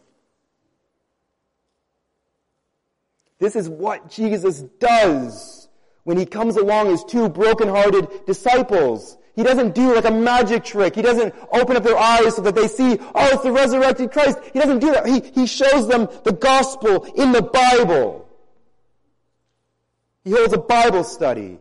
This 3.38 3.56
is 3.56 3.68
what 3.68 4.10
Jesus 4.10 4.60
does 4.78 5.68
when 6.04 6.18
He 6.18 6.26
comes 6.26 6.56
along 6.56 6.92
as 6.92 7.02
two 7.04 7.28
broken-hearted 7.30 8.26
disciples. 8.26 9.16
He 9.34 9.42
doesn't 9.42 9.74
do 9.74 9.94
like 9.94 10.04
a 10.04 10.10
magic 10.10 10.64
trick. 10.64 10.94
He 10.94 11.00
doesn't 11.00 11.34
open 11.50 11.76
up 11.76 11.82
their 11.82 11.96
eyes 11.96 12.36
so 12.36 12.42
that 12.42 12.54
they 12.54 12.68
see, 12.68 12.98
oh, 13.14 13.28
it's 13.32 13.42
the 13.42 13.52
resurrected 13.52 14.12
Christ. 14.12 14.38
He 14.52 14.58
doesn't 14.58 14.80
do 14.80 14.92
that. 14.92 15.06
He, 15.06 15.20
he 15.20 15.46
shows 15.46 15.88
them 15.88 16.08
the 16.24 16.32
gospel 16.32 17.04
in 17.16 17.32
the 17.32 17.40
Bible. 17.40 18.28
He 20.24 20.32
holds 20.32 20.52
a 20.52 20.58
Bible 20.58 21.04
study. 21.04 21.58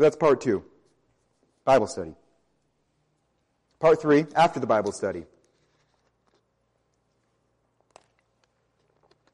So 0.00 0.04
that's 0.04 0.16
part 0.16 0.40
two. 0.40 0.64
Bible 1.62 1.86
study. 1.86 2.14
Part 3.80 4.00
three, 4.00 4.24
after 4.34 4.58
the 4.58 4.66
Bible 4.66 4.92
study. 4.92 5.26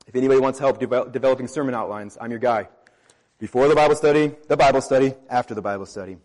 If 0.09 0.17
anybody 0.17 0.41
wants 0.41 0.59
help 0.59 0.81
de- 0.81 1.09
developing 1.13 1.47
sermon 1.47 1.73
outlines, 1.73 2.19
I'm 2.21 2.33
your 2.33 2.41
guy. 2.41 2.67
Before 3.39 3.69
the 3.69 3.77
Bible 3.77 3.95
study, 3.95 4.35
the 4.49 4.57
Bible 4.57 4.81
study, 4.81 5.15
after 5.31 5.55
the 5.55 5.63
Bible 5.63 5.87
study. 5.87 6.17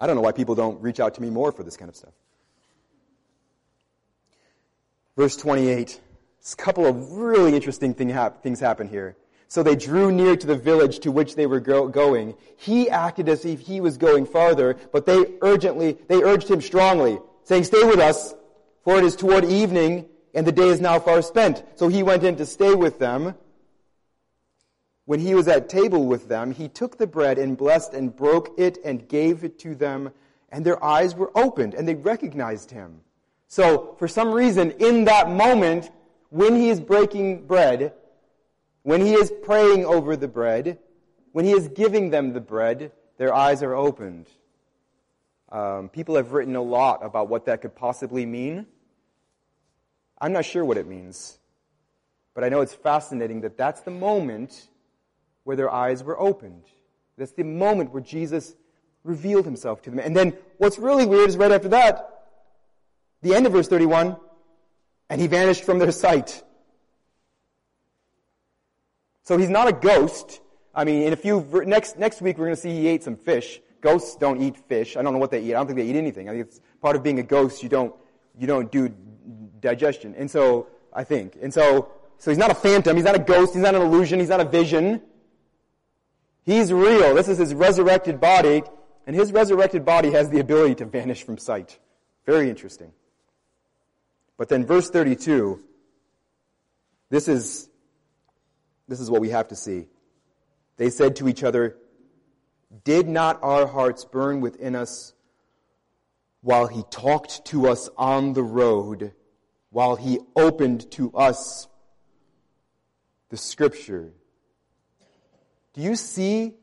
I 0.00 0.08
don't 0.08 0.16
know 0.16 0.22
why 0.22 0.32
people 0.32 0.56
don't 0.56 0.82
reach 0.82 0.98
out 0.98 1.14
to 1.14 1.22
me 1.22 1.30
more 1.30 1.52
for 1.52 1.62
this 1.62 1.76
kind 1.76 1.88
of 1.88 1.94
stuff. 1.94 2.14
Verse 5.16 5.36
28. 5.36 6.00
A 6.52 6.56
couple 6.56 6.84
of 6.84 7.12
really 7.12 7.54
interesting 7.54 7.94
thing 7.94 8.08
hap- 8.08 8.42
things 8.42 8.58
happen 8.58 8.88
here. 8.88 9.16
So 9.48 9.62
they 9.62 9.76
drew 9.76 10.10
near 10.10 10.36
to 10.36 10.46
the 10.46 10.56
village 10.56 11.00
to 11.00 11.12
which 11.12 11.36
they 11.36 11.46
were 11.46 11.60
go- 11.60 11.88
going. 11.88 12.34
He 12.56 12.90
acted 12.90 13.28
as 13.28 13.44
if 13.44 13.60
he 13.60 13.80
was 13.80 13.96
going 13.96 14.26
farther, 14.26 14.76
but 14.92 15.06
they 15.06 15.34
urgently, 15.42 15.98
they 16.08 16.22
urged 16.22 16.50
him 16.50 16.60
strongly, 16.60 17.18
saying, 17.44 17.64
stay 17.64 17.84
with 17.84 18.00
us, 18.00 18.34
for 18.82 18.98
it 18.98 19.04
is 19.04 19.16
toward 19.16 19.44
evening, 19.44 20.06
and 20.34 20.46
the 20.46 20.52
day 20.52 20.68
is 20.68 20.80
now 20.80 20.98
far 20.98 21.22
spent. 21.22 21.62
So 21.76 21.88
he 21.88 22.02
went 22.02 22.24
in 22.24 22.36
to 22.36 22.46
stay 22.46 22.74
with 22.74 22.98
them. 22.98 23.34
When 25.06 25.20
he 25.20 25.34
was 25.34 25.48
at 25.48 25.68
table 25.68 26.06
with 26.06 26.28
them, 26.28 26.50
he 26.50 26.68
took 26.68 26.96
the 26.96 27.06
bread 27.06 27.38
and 27.38 27.56
blessed 27.56 27.92
and 27.92 28.14
broke 28.14 28.58
it 28.58 28.78
and 28.84 29.06
gave 29.06 29.44
it 29.44 29.58
to 29.60 29.74
them, 29.74 30.10
and 30.50 30.64
their 30.64 30.82
eyes 30.82 31.14
were 31.14 31.30
opened, 31.36 31.74
and 31.74 31.86
they 31.86 31.94
recognized 31.94 32.70
him. 32.70 33.02
So, 33.46 33.94
for 33.98 34.08
some 34.08 34.32
reason, 34.32 34.72
in 34.72 35.04
that 35.04 35.30
moment, 35.30 35.90
when 36.30 36.56
he 36.56 36.70
is 36.70 36.80
breaking 36.80 37.46
bread, 37.46 37.92
when 38.84 39.00
he 39.00 39.14
is 39.14 39.32
praying 39.42 39.84
over 39.84 40.14
the 40.14 40.28
bread, 40.28 40.78
when 41.32 41.44
he 41.44 41.52
is 41.52 41.68
giving 41.68 42.10
them 42.10 42.32
the 42.32 42.40
bread, 42.40 42.92
their 43.16 43.34
eyes 43.34 43.62
are 43.62 43.74
opened. 43.74 44.28
Um, 45.50 45.88
people 45.88 46.16
have 46.16 46.32
written 46.32 46.54
a 46.54 46.62
lot 46.62 47.04
about 47.04 47.28
what 47.28 47.46
that 47.46 47.62
could 47.62 47.74
possibly 47.74 48.26
mean. 48.26 48.66
I'm 50.20 50.32
not 50.32 50.44
sure 50.44 50.64
what 50.64 50.76
it 50.76 50.86
means, 50.86 51.38
but 52.34 52.44
I 52.44 52.50
know 52.50 52.60
it's 52.60 52.74
fascinating 52.74 53.40
that 53.40 53.56
that's 53.56 53.80
the 53.80 53.90
moment 53.90 54.68
where 55.44 55.56
their 55.56 55.72
eyes 55.72 56.04
were 56.04 56.20
opened. 56.20 56.64
That's 57.16 57.32
the 57.32 57.42
moment 57.42 57.90
where 57.90 58.02
Jesus 58.02 58.54
revealed 59.02 59.46
himself 59.46 59.80
to 59.82 59.90
them. 59.90 59.98
And 59.98 60.14
then 60.14 60.36
what's 60.58 60.78
really 60.78 61.06
weird 61.06 61.28
is 61.28 61.36
right 61.38 61.52
after 61.52 61.68
that, 61.68 62.24
the 63.22 63.34
end 63.34 63.46
of 63.46 63.52
verse 63.52 63.68
31, 63.68 64.16
and 65.08 65.20
he 65.20 65.26
vanished 65.26 65.64
from 65.64 65.78
their 65.78 65.92
sight. 65.92 66.42
So 69.24 69.36
he's 69.36 69.48
not 69.48 69.68
a 69.68 69.72
ghost. 69.72 70.40
I 70.74 70.84
mean, 70.84 71.02
in 71.02 71.12
a 71.12 71.16
few, 71.16 71.46
next, 71.66 71.98
next 71.98 72.22
week 72.22 72.38
we're 72.38 72.46
going 72.46 72.56
to 72.56 72.60
see 72.60 72.70
he 72.70 72.86
ate 72.88 73.02
some 73.02 73.16
fish. 73.16 73.60
Ghosts 73.80 74.16
don't 74.16 74.40
eat 74.40 74.56
fish. 74.56 74.96
I 74.96 75.02
don't 75.02 75.12
know 75.12 75.18
what 75.18 75.30
they 75.30 75.42
eat. 75.42 75.54
I 75.54 75.58
don't 75.58 75.66
think 75.66 75.78
they 75.78 75.86
eat 75.86 75.96
anything. 75.96 76.28
I 76.28 76.32
think 76.32 76.46
it's 76.46 76.60
part 76.80 76.96
of 76.96 77.02
being 77.02 77.18
a 77.18 77.22
ghost. 77.22 77.62
You 77.62 77.68
don't, 77.68 77.94
you 78.38 78.46
don't 78.46 78.70
do 78.70 78.94
digestion. 79.60 80.14
And 80.16 80.30
so, 80.30 80.68
I 80.92 81.04
think. 81.04 81.36
And 81.42 81.52
so, 81.52 81.90
so 82.18 82.30
he's 82.30 82.38
not 82.38 82.50
a 82.50 82.54
phantom. 82.54 82.96
He's 82.96 83.04
not 83.04 83.16
a 83.16 83.18
ghost. 83.18 83.54
He's 83.54 83.62
not 83.62 83.74
an 83.74 83.82
illusion. 83.82 84.20
He's 84.20 84.28
not 84.28 84.40
a 84.40 84.44
vision. 84.44 85.02
He's 86.44 86.72
real. 86.72 87.14
This 87.14 87.28
is 87.28 87.38
his 87.38 87.54
resurrected 87.54 88.20
body. 88.20 88.62
And 89.06 89.14
his 89.14 89.32
resurrected 89.32 89.84
body 89.84 90.12
has 90.12 90.30
the 90.30 90.40
ability 90.40 90.76
to 90.76 90.86
vanish 90.86 91.24
from 91.24 91.36
sight. 91.36 91.78
Very 92.24 92.48
interesting. 92.48 92.92
But 94.38 94.48
then 94.48 94.64
verse 94.64 94.90
32, 94.90 95.62
this 97.10 97.28
is 97.28 97.68
this 98.88 99.00
is 99.00 99.10
what 99.10 99.20
we 99.20 99.30
have 99.30 99.48
to 99.48 99.56
see. 99.56 99.86
They 100.76 100.90
said 100.90 101.16
to 101.16 101.28
each 101.28 101.42
other, 101.42 101.76
Did 102.84 103.08
not 103.08 103.38
our 103.42 103.66
hearts 103.66 104.04
burn 104.04 104.40
within 104.40 104.74
us 104.74 105.14
while 106.40 106.66
he 106.66 106.82
talked 106.90 107.44
to 107.46 107.68
us 107.68 107.88
on 107.96 108.32
the 108.34 108.42
road, 108.42 109.12
while 109.70 109.96
he 109.96 110.18
opened 110.36 110.90
to 110.92 111.12
us 111.12 111.68
the 113.30 113.36
scripture? 113.36 114.12
Do 115.72 115.80
you 115.80 115.96
see 115.96 116.54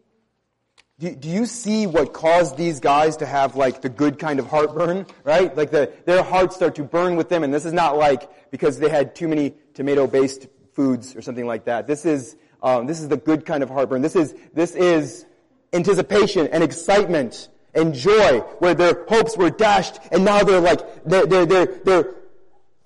do, 1.01 1.29
you 1.29 1.47
see 1.47 1.87
what 1.87 2.13
caused 2.13 2.57
these 2.57 2.79
guys 2.79 3.17
to 3.17 3.25
have 3.25 3.55
like 3.55 3.81
the 3.81 3.89
good 3.89 4.19
kind 4.19 4.39
of 4.39 4.45
heartburn, 4.45 5.07
right? 5.23 5.55
Like 5.57 5.71
the, 5.71 5.91
their 6.05 6.21
hearts 6.21 6.55
start 6.55 6.75
to 6.75 6.83
burn 6.83 7.15
with 7.15 7.27
them 7.27 7.43
and 7.43 7.51
this 7.51 7.65
is 7.65 7.73
not 7.73 7.97
like 7.97 8.29
because 8.51 8.77
they 8.77 8.87
had 8.87 9.15
too 9.15 9.27
many 9.27 9.55
tomato-based 9.73 10.45
foods 10.73 11.15
or 11.15 11.21
something 11.21 11.45
like 11.45 11.65
that. 11.65 11.87
This 11.87 12.05
is, 12.05 12.35
um, 12.63 12.87
this 12.87 12.99
is 12.99 13.07
the 13.07 13.17
good 13.17 13.45
kind 13.45 13.63
of 13.63 13.69
heartburn. 13.69 14.01
This 14.01 14.15
is, 14.15 14.35
this 14.53 14.75
is 14.75 15.25
anticipation 15.73 16.47
and 16.47 16.63
excitement 16.63 17.49
and 17.73 17.93
joy 17.93 18.39
where 18.59 18.73
their 18.73 19.05
hopes 19.07 19.37
were 19.37 19.49
dashed 19.49 19.99
and 20.11 20.25
now 20.25 20.43
they're 20.43 20.59
like, 20.59 21.03
they're, 21.05 21.25
they're, 21.25 21.45
they're, 21.45 21.65
they're 21.65 22.15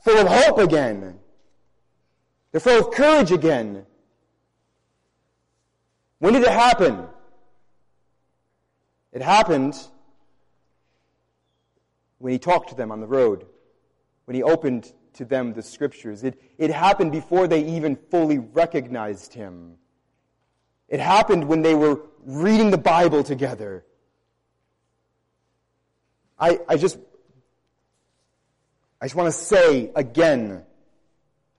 full 0.04 0.18
of 0.18 0.28
hope 0.28 0.60
again. 0.60 1.20
They're 2.52 2.62
full 2.62 2.80
of 2.80 2.92
courage 2.92 3.32
again. 3.32 3.86
When 6.20 6.34
did 6.34 6.44
it 6.44 6.50
happen? 6.50 7.08
It 9.12 9.22
happened 9.22 9.76
when 12.20 12.34
he 12.34 12.40
talked 12.40 12.70
to 12.70 12.76
them 12.76 12.92
on 12.92 13.02
the 13.02 13.08
road, 13.08 13.46
when 14.26 14.36
he 14.36 14.44
opened 14.44 14.92
to 15.16 15.26
them 15.26 15.54
the 15.54 15.62
scriptures. 15.62 16.24
It, 16.24 16.42
it 16.58 16.72
happened 16.72 17.12
before 17.12 17.48
they 17.48 17.64
even 17.64 17.96
fully 17.96 18.40
recognized 18.40 19.34
him. 19.34 19.76
It 20.88 21.00
happened 21.00 21.48
when 21.48 21.62
they 21.62 21.76
were 21.76 22.02
reading 22.24 22.72
the 22.72 22.78
Bible 22.78 23.24
together. 23.24 23.86
I, 26.38 26.60
I 26.68 26.78
just, 26.78 26.98
I 29.02 29.06
just 29.06 29.16
want 29.16 29.28
to 29.28 29.40
say 29.40 29.92
again 29.96 30.64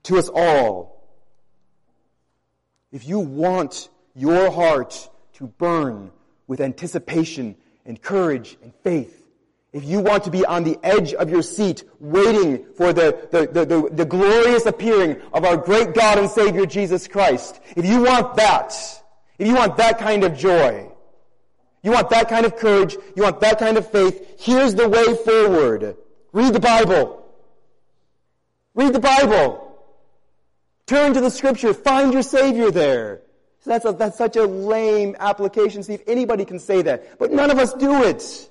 to 0.03 0.17
us 0.17 0.29
all, 0.33 1.03
if 2.91 3.07
you 3.07 3.19
want 3.19 3.89
your 4.15 4.49
heart 4.49 5.09
to 5.33 5.47
burn 5.47 6.11
with 6.47 6.61
anticipation 6.61 7.55
and 7.85 8.01
courage 8.01 8.57
and 8.63 8.73
faith. 8.83 9.26
If 9.73 9.83
you 9.83 9.99
want 9.99 10.23
to 10.23 10.31
be 10.31 10.45
on 10.45 10.63
the 10.63 10.79
edge 10.81 11.13
of 11.13 11.29
your 11.29 11.41
seat, 11.41 11.83
waiting 11.99 12.65
for 12.75 12.93
the, 12.93 13.27
the, 13.31 13.47
the, 13.47 13.65
the, 13.65 13.89
the 13.91 14.05
glorious 14.05 14.65
appearing 14.65 15.21
of 15.33 15.43
our 15.43 15.57
great 15.57 15.93
God 15.93 16.17
and 16.17 16.29
Savior 16.29 16.65
Jesus 16.65 17.07
Christ, 17.07 17.59
if 17.75 17.85
you 17.85 18.03
want 18.03 18.35
that, 18.37 18.73
if 19.37 19.47
you 19.47 19.55
want 19.55 19.77
that 19.77 19.99
kind 19.99 20.23
of 20.23 20.37
joy, 20.37 20.89
you 21.83 21.91
want 21.91 22.09
that 22.09 22.29
kind 22.29 22.45
of 22.45 22.55
courage, 22.55 22.95
you 23.15 23.23
want 23.23 23.39
that 23.41 23.59
kind 23.59 23.77
of 23.77 23.89
faith, 23.91 24.35
here's 24.39 24.73
the 24.73 24.87
way 24.87 25.15
forward. 25.15 25.97
Read 26.31 26.53
the 26.53 26.59
Bible. 26.59 27.25
Read 28.73 28.93
the 28.93 28.99
Bible. 28.99 29.63
Turn 30.85 31.13
to 31.13 31.21
the 31.21 31.29
scripture. 31.29 31.73
Find 31.73 32.13
your 32.13 32.23
Savior 32.23 32.71
there. 32.71 33.21
So 33.59 33.69
that's, 33.71 33.85
a, 33.85 33.91
that's 33.91 34.17
such 34.17 34.37
a 34.37 34.43
lame 34.43 35.15
application. 35.19 35.83
See 35.83 35.93
if 35.93 36.03
anybody 36.07 36.45
can 36.45 36.59
say 36.59 36.81
that. 36.83 37.19
But 37.19 37.31
none 37.31 37.51
of 37.51 37.57
us 37.57 37.73
do 37.73 38.03
it. 38.03 38.49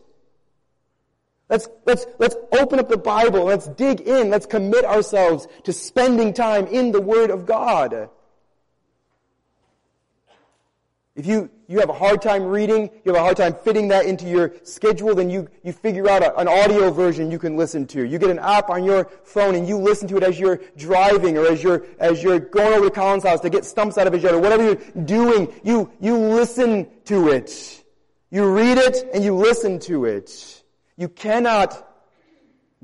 Let's, 1.49 1.69
let's, 1.85 2.07
let's 2.19 2.35
open 2.53 2.81
up 2.81 2.89
the 2.89 2.97
Bible. 2.97 3.45
Let's 3.45 3.69
dig 3.69 4.01
in. 4.01 4.31
Let's 4.31 4.47
commit 4.47 4.85
ourselves 4.85 5.47
to 5.65 5.73
spending 5.73 6.33
time 6.33 6.67
in 6.67 6.91
the 6.91 7.01
Word 7.01 7.31
of 7.31 7.47
God. 7.47 8.09
If 11.15 11.25
you, 11.25 11.49
you 11.67 11.81
have 11.81 11.89
a 11.89 11.95
hard 11.95 12.21
time 12.21 12.43
reading, 12.43 12.91
you 13.05 13.13
have 13.15 13.17
a 13.17 13.25
hard 13.25 13.39
time 13.39 13.55
fitting 13.55 13.89
that 13.89 14.05
into 14.05 14.29
your 14.29 14.53
schedule, 14.65 15.15
then 15.15 15.31
you, 15.31 15.49
you 15.63 15.73
figure 15.73 16.11
out 16.11 16.23
a, 16.23 16.37
an 16.39 16.47
audio 16.47 16.91
version 16.91 17.31
you 17.31 17.39
can 17.39 17.57
listen 17.57 17.87
to. 17.87 18.07
You 18.07 18.19
get 18.19 18.29
an 18.29 18.39
app 18.39 18.69
on 18.69 18.85
your 18.85 19.05
phone 19.25 19.55
and 19.55 19.67
you 19.67 19.79
listen 19.79 20.09
to 20.09 20.19
it 20.19 20.23
as 20.23 20.39
you're 20.39 20.61
driving 20.77 21.39
or 21.39 21.47
as 21.47 21.63
you're, 21.63 21.87
as 21.99 22.23
you're 22.23 22.39
going 22.39 22.75
over 22.75 22.85
to 22.85 22.91
Colin's 22.91 23.25
house 23.25 23.41
to 23.41 23.51
get 23.51 23.65
stumps 23.65 23.97
out 23.97 24.07
of 24.07 24.13
his 24.13 24.25
yard 24.25 24.35
or 24.35 24.41
whatever 24.41 24.63
you're 24.63 25.05
doing, 25.05 25.51
you, 25.65 25.91
you 26.01 26.19
listen 26.19 26.87
to 27.07 27.31
it. 27.31 27.83
You 28.31 28.55
read 28.55 28.77
it 28.77 29.09
and 29.15 29.25
you 29.25 29.35
listen 29.35 29.79
to 29.81 30.05
it. 30.05 30.65
You 30.97 31.09
cannot 31.09 31.87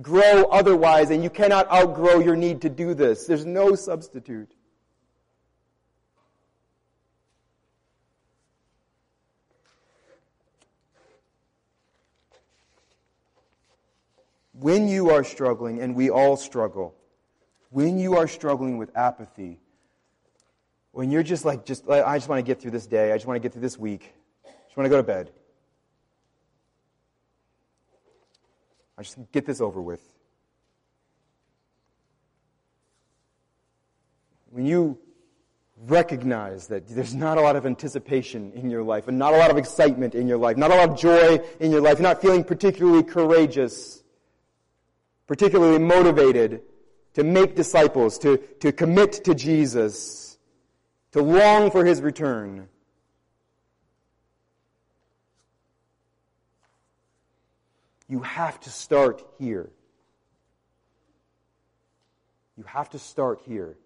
grow 0.00 0.44
otherwise 0.44 1.10
and 1.10 1.22
you 1.22 1.30
cannot 1.30 1.70
outgrow 1.70 2.18
your 2.20 2.36
need 2.36 2.62
to 2.62 2.68
do 2.68 2.94
this. 2.94 3.26
There's 3.26 3.46
no 3.46 3.74
substitute. 3.74 4.54
when 14.62 14.86
you 14.86 15.10
are 15.10 15.24
struggling, 15.24 15.80
and 15.80 15.94
we 15.94 16.08
all 16.08 16.36
struggle, 16.36 16.94
when 17.70 17.98
you 17.98 18.16
are 18.16 18.28
struggling 18.28 18.78
with 18.78 18.96
apathy, 18.96 19.58
when 20.92 21.10
you're 21.10 21.24
just 21.24 21.44
like, 21.44 21.64
just, 21.64 21.88
I 21.88 22.16
just 22.16 22.28
want 22.28 22.38
to 22.38 22.42
get 22.42 22.60
through 22.60 22.70
this 22.70 22.86
day, 22.86 23.12
I 23.12 23.16
just 23.16 23.26
want 23.26 23.36
to 23.36 23.40
get 23.40 23.52
through 23.52 23.62
this 23.62 23.76
week, 23.76 24.14
I 24.46 24.50
just 24.66 24.76
want 24.76 24.84
to 24.84 24.90
go 24.90 24.98
to 24.98 25.02
bed. 25.02 25.32
I 29.02 29.04
just 29.04 29.18
get 29.32 29.46
this 29.46 29.60
over 29.60 29.82
with. 29.82 30.00
When 34.50 34.64
you 34.64 34.96
recognize 35.88 36.68
that 36.68 36.86
there's 36.86 37.12
not 37.12 37.36
a 37.36 37.40
lot 37.40 37.56
of 37.56 37.66
anticipation 37.66 38.52
in 38.52 38.70
your 38.70 38.84
life 38.84 39.08
and 39.08 39.18
not 39.18 39.34
a 39.34 39.36
lot 39.38 39.50
of 39.50 39.56
excitement 39.56 40.14
in 40.14 40.28
your 40.28 40.38
life, 40.38 40.56
not 40.56 40.70
a 40.70 40.76
lot 40.76 40.90
of 40.90 40.96
joy 40.96 41.40
in 41.58 41.72
your 41.72 41.80
life, 41.80 41.98
you're 41.98 42.08
not 42.08 42.22
feeling 42.22 42.44
particularly 42.44 43.02
courageous, 43.02 44.04
particularly 45.26 45.80
motivated 45.80 46.62
to 47.14 47.24
make 47.24 47.56
disciples, 47.56 48.18
to, 48.18 48.36
to 48.60 48.70
commit 48.70 49.24
to 49.24 49.34
Jesus, 49.34 50.38
to 51.10 51.20
long 51.20 51.72
for 51.72 51.84
his 51.84 52.00
return. 52.00 52.68
You 58.12 58.20
have 58.20 58.60
to 58.60 58.70
start 58.70 59.24
here. 59.38 59.70
You 62.58 62.64
have 62.64 62.90
to 62.90 62.98
start 62.98 63.40
here. 63.46 63.78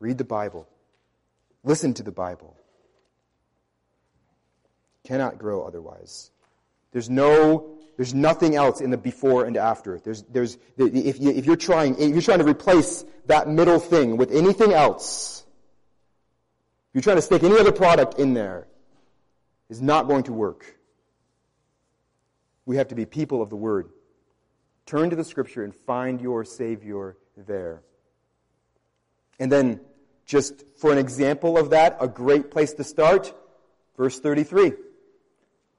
Read 0.00 0.16
the 0.16 0.24
Bible. 0.24 0.66
Listen 1.62 1.92
to 1.92 2.02
the 2.02 2.10
Bible. 2.10 2.56
Cannot 5.04 5.36
grow 5.36 5.62
otherwise. 5.62 6.30
There's 6.92 7.10
no 7.10 7.76
there's 7.98 8.14
nothing 8.14 8.56
else 8.56 8.80
in 8.80 8.88
the 8.88 8.96
before 8.96 9.44
and 9.44 9.58
after. 9.58 9.98
There's, 9.98 10.22
there's, 10.22 10.56
if, 10.78 11.20
you, 11.20 11.32
if 11.32 11.44
you're 11.44 11.56
trying, 11.56 11.96
if 11.98 12.12
you're 12.12 12.22
trying 12.22 12.38
to 12.38 12.46
replace 12.46 13.04
that 13.26 13.46
middle 13.46 13.78
thing 13.78 14.16
with 14.16 14.32
anything 14.32 14.72
else, 14.72 15.44
if 16.88 16.94
you're 16.94 17.02
trying 17.02 17.16
to 17.16 17.22
stick 17.22 17.42
any 17.42 17.58
other 17.58 17.72
product 17.72 18.18
in 18.18 18.32
there, 18.32 18.68
is 19.72 19.80
not 19.80 20.06
going 20.06 20.22
to 20.24 20.34
work. 20.34 20.76
We 22.66 22.76
have 22.76 22.88
to 22.88 22.94
be 22.94 23.06
people 23.06 23.40
of 23.40 23.48
the 23.48 23.56
Word. 23.56 23.88
Turn 24.84 25.08
to 25.08 25.16
the 25.16 25.24
Scripture 25.24 25.64
and 25.64 25.74
find 25.74 26.20
your 26.20 26.44
Savior 26.44 27.16
there. 27.38 27.82
And 29.38 29.50
then, 29.50 29.80
just 30.26 30.62
for 30.76 30.92
an 30.92 30.98
example 30.98 31.56
of 31.56 31.70
that, 31.70 31.96
a 32.00 32.06
great 32.06 32.50
place 32.50 32.74
to 32.74 32.84
start, 32.84 33.32
verse 33.96 34.20
33. 34.20 34.72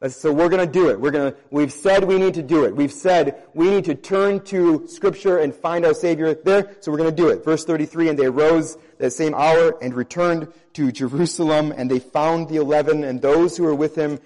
Uh, 0.04 0.10
so 0.10 0.34
we're 0.34 0.50
to 0.50 0.68
do 0.68 0.90
it. 0.90 1.00
We're 1.00 1.12
to, 1.12 1.36
we've 1.50 1.72
said 1.72 2.04
we 2.04 2.18
need 2.18 2.34
to 2.34 2.44
do 2.44 2.66
it. 2.66 2.76
We've 2.76 2.92
said 2.92 3.42
we 3.54 3.70
need 3.70 3.86
to 3.86 3.96
turn 3.96 4.42
to 4.46 4.86
scripture 4.88 5.38
and 5.38 5.56
find 5.56 5.86
our 5.86 5.94
savior 5.94 6.34
there. 6.34 6.76
So 6.82 6.92
we're 6.92 6.98
to 7.10 7.16
do 7.16 7.30
it. 7.30 7.46
Verse 7.46 7.64
33, 7.64 8.10
and 8.10 8.20
they 8.20 8.30
rose 8.30 8.78
that 8.98 9.12
same 9.12 9.34
hour 9.34 9.78
and 9.82 9.94
returned 9.94 10.52
to 10.74 10.92
Jerusalem 10.92 11.74
and 11.76 11.90
they 11.90 12.00
found 12.00 12.50
the 12.50 12.58
eleven 12.58 13.06
and 13.06 13.22
those 13.22 13.56
who 13.56 13.64
were 13.64 13.74
with 13.74 13.96
him, 13.96 14.20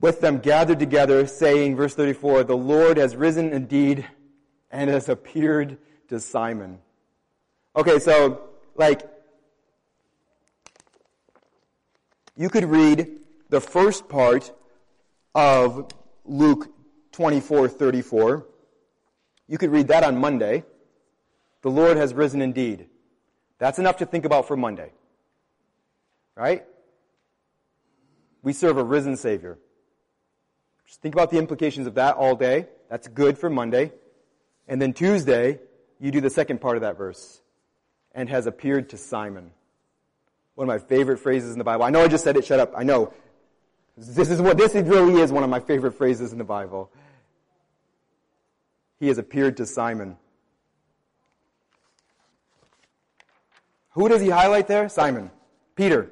with 0.00 0.20
them 0.20 0.38
gathered 0.38 0.80
together 0.80 1.24
saying, 1.28 1.76
verse 1.76 1.94
34, 1.94 2.42
the 2.44 2.56
Lord 2.56 2.96
has 2.96 3.14
risen 3.14 3.52
indeed 3.52 4.04
and 4.72 4.90
has 4.90 5.08
appeared 5.08 5.78
to 6.08 6.18
Simon. 6.18 6.78
Okay, 7.76 8.00
so 8.00 8.48
like, 8.74 9.08
you 12.36 12.48
could 12.48 12.64
read 12.64 13.20
the 13.48 13.60
first 13.60 14.08
part 14.08 14.52
of 15.34 15.90
Luke 16.24 16.72
24, 17.12 17.68
34. 17.68 18.46
You 19.46 19.58
could 19.58 19.70
read 19.70 19.88
that 19.88 20.04
on 20.04 20.18
Monday. 20.18 20.64
The 21.62 21.70
Lord 21.70 21.96
has 21.96 22.14
risen 22.14 22.40
indeed. 22.40 22.86
That's 23.58 23.78
enough 23.78 23.98
to 23.98 24.06
think 24.06 24.24
about 24.24 24.48
for 24.48 24.56
Monday. 24.56 24.92
Right? 26.36 26.64
We 28.42 28.52
serve 28.52 28.78
a 28.78 28.84
risen 28.84 29.16
Savior. 29.16 29.58
Just 30.86 31.02
think 31.02 31.14
about 31.14 31.30
the 31.30 31.38
implications 31.38 31.86
of 31.86 31.94
that 31.94 32.16
all 32.16 32.34
day. 32.34 32.66
That's 32.88 33.06
good 33.06 33.38
for 33.38 33.50
Monday. 33.50 33.92
And 34.66 34.80
then 34.80 34.92
Tuesday, 34.92 35.60
you 36.00 36.10
do 36.10 36.20
the 36.20 36.30
second 36.30 36.60
part 36.60 36.76
of 36.76 36.82
that 36.82 36.96
verse. 36.96 37.42
And 38.14 38.28
has 38.28 38.46
appeared 38.46 38.88
to 38.90 38.96
Simon. 38.96 39.50
One 40.54 40.68
of 40.68 40.68
my 40.68 40.84
favorite 40.84 41.18
phrases 41.18 41.52
in 41.52 41.58
the 41.58 41.64
Bible. 41.64 41.84
I 41.84 41.90
know 41.90 42.02
I 42.02 42.08
just 42.08 42.24
said 42.24 42.36
it, 42.36 42.44
shut 42.44 42.60
up. 42.60 42.72
I 42.76 42.82
know. 42.82 43.12
This 44.00 44.30
is 44.30 44.40
what, 44.40 44.56
this 44.56 44.74
really 44.74 45.20
is 45.20 45.30
one 45.30 45.44
of 45.44 45.50
my 45.50 45.60
favorite 45.60 45.92
phrases 45.92 46.32
in 46.32 46.38
the 46.38 46.44
Bible. 46.44 46.90
He 48.98 49.08
has 49.08 49.18
appeared 49.18 49.58
to 49.58 49.66
Simon. 49.66 50.16
Who 53.90 54.08
does 54.08 54.22
he 54.22 54.30
highlight 54.30 54.68
there? 54.68 54.88
Simon. 54.88 55.30
Peter. 55.74 56.10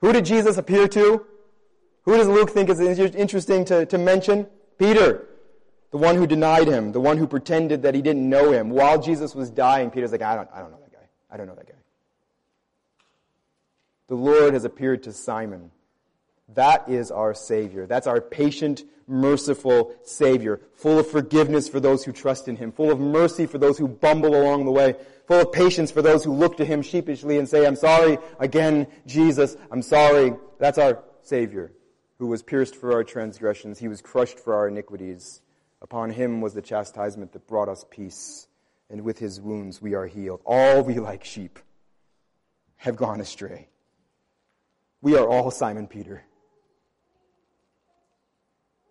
Who 0.00 0.14
did 0.14 0.24
Jesus 0.24 0.56
appear 0.56 0.88
to? 0.88 1.26
Who 2.04 2.16
does 2.16 2.26
Luke 2.26 2.50
think 2.50 2.70
is 2.70 2.80
interesting 2.80 3.66
to, 3.66 3.84
to 3.86 3.98
mention? 3.98 4.46
Peter, 4.78 5.28
the 5.90 5.98
one 5.98 6.16
who 6.16 6.26
denied 6.26 6.68
him, 6.68 6.92
the 6.92 7.00
one 7.00 7.18
who 7.18 7.26
pretended 7.26 7.82
that 7.82 7.94
he 7.94 8.00
didn't 8.00 8.26
know 8.26 8.50
him. 8.50 8.70
While 8.70 9.00
Jesus 9.00 9.34
was 9.34 9.50
dying, 9.50 9.90
Peter's 9.90 10.10
like, 10.10 10.22
I 10.22 10.34
don't, 10.36 10.48
I 10.52 10.60
don't 10.60 10.70
know 10.70 10.80
that 10.80 10.92
guy. 10.92 11.06
I 11.30 11.36
don't 11.36 11.46
know 11.46 11.54
that 11.54 11.68
guy. 11.68 11.74
The 14.08 14.14
Lord 14.14 14.54
has 14.54 14.64
appeared 14.64 15.02
to 15.02 15.12
Simon. 15.12 15.70
That 16.54 16.88
is 16.88 17.10
our 17.10 17.34
Savior. 17.34 17.86
That's 17.86 18.06
our 18.06 18.20
patient, 18.20 18.84
merciful 19.06 19.94
Savior, 20.02 20.60
full 20.74 20.98
of 20.98 21.10
forgiveness 21.10 21.68
for 21.68 21.80
those 21.80 22.04
who 22.04 22.12
trust 22.12 22.48
in 22.48 22.56
Him, 22.56 22.72
full 22.72 22.90
of 22.90 23.00
mercy 23.00 23.46
for 23.46 23.58
those 23.58 23.78
who 23.78 23.88
bumble 23.88 24.34
along 24.34 24.64
the 24.64 24.70
way, 24.70 24.96
full 25.26 25.40
of 25.40 25.52
patience 25.52 25.90
for 25.90 26.02
those 26.02 26.24
who 26.24 26.32
look 26.32 26.56
to 26.58 26.64
Him 26.64 26.82
sheepishly 26.82 27.38
and 27.38 27.48
say, 27.48 27.66
I'm 27.66 27.76
sorry 27.76 28.18
again, 28.38 28.86
Jesus, 29.06 29.56
I'm 29.70 29.82
sorry. 29.82 30.34
That's 30.58 30.78
our 30.78 31.02
Savior, 31.22 31.72
who 32.18 32.26
was 32.26 32.42
pierced 32.42 32.76
for 32.76 32.92
our 32.92 33.04
transgressions. 33.04 33.78
He 33.78 33.88
was 33.88 34.00
crushed 34.00 34.38
for 34.38 34.54
our 34.54 34.68
iniquities. 34.68 35.40
Upon 35.80 36.10
Him 36.10 36.40
was 36.40 36.54
the 36.54 36.62
chastisement 36.62 37.32
that 37.32 37.46
brought 37.46 37.68
us 37.68 37.84
peace, 37.90 38.46
and 38.90 39.02
with 39.02 39.18
His 39.18 39.40
wounds 39.40 39.80
we 39.82 39.94
are 39.94 40.06
healed. 40.06 40.40
All 40.44 40.82
we 40.82 40.98
like 40.98 41.24
sheep 41.24 41.58
have 42.76 42.96
gone 42.96 43.20
astray. 43.20 43.68
We 45.00 45.16
are 45.16 45.26
all 45.26 45.50
Simon 45.50 45.88
Peter. 45.88 46.24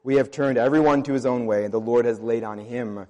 We 0.03 0.15
have 0.15 0.31
turned 0.31 0.57
everyone 0.57 1.03
to 1.03 1.13
his 1.13 1.25
own 1.25 1.45
way, 1.45 1.63
and 1.63 1.73
the 1.73 1.79
Lord 1.79 2.05
has 2.05 2.19
laid 2.19 2.43
on 2.43 2.57
him 2.57 3.05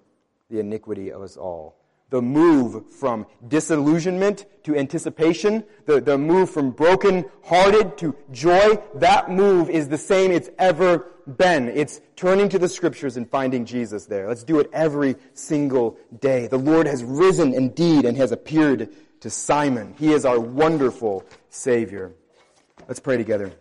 the 0.50 0.60
iniquity 0.60 1.12
of 1.12 1.22
us 1.22 1.38
all. 1.38 1.78
The 2.10 2.22
move 2.22 2.92
from 2.92 3.26
disillusionment 3.48 4.46
to 4.66 4.76
anticipation, 4.76 5.64
the, 5.86 6.02
the 6.02 6.18
move 6.18 6.50
from 6.50 6.72
broken 6.72 7.26
hearted 7.46 7.98
to 8.00 8.14
joy, 8.32 8.78
that 8.96 9.32
move 9.32 9.70
is 9.70 9.88
the 9.88 9.98
same 9.98 10.32
it's 10.32 10.50
ever 10.60 11.08
been. 11.38 11.70
It's 11.70 12.02
turning 12.18 12.50
to 12.50 12.60
the 12.60 12.68
scriptures 12.68 13.16
and 13.16 13.30
finding 13.30 13.64
Jesus 13.64 14.08
there. 14.08 14.28
Let's 14.28 14.44
do 14.44 14.60
it 14.60 14.70
every 14.74 15.16
single 15.34 15.98
day. 16.20 16.48
The 16.48 16.58
Lord 16.58 16.86
has 16.86 17.02
risen 17.06 17.54
indeed 17.54 18.04
and 18.04 18.18
has 18.18 18.34
appeared 18.34 18.90
to 19.22 19.30
Simon. 19.30 19.96
He 19.98 20.12
is 20.12 20.26
our 20.26 20.40
wonderful 20.40 21.24
Savior. 21.50 22.12
Let's 22.90 23.00
pray 23.00 23.16
together. 23.16 23.54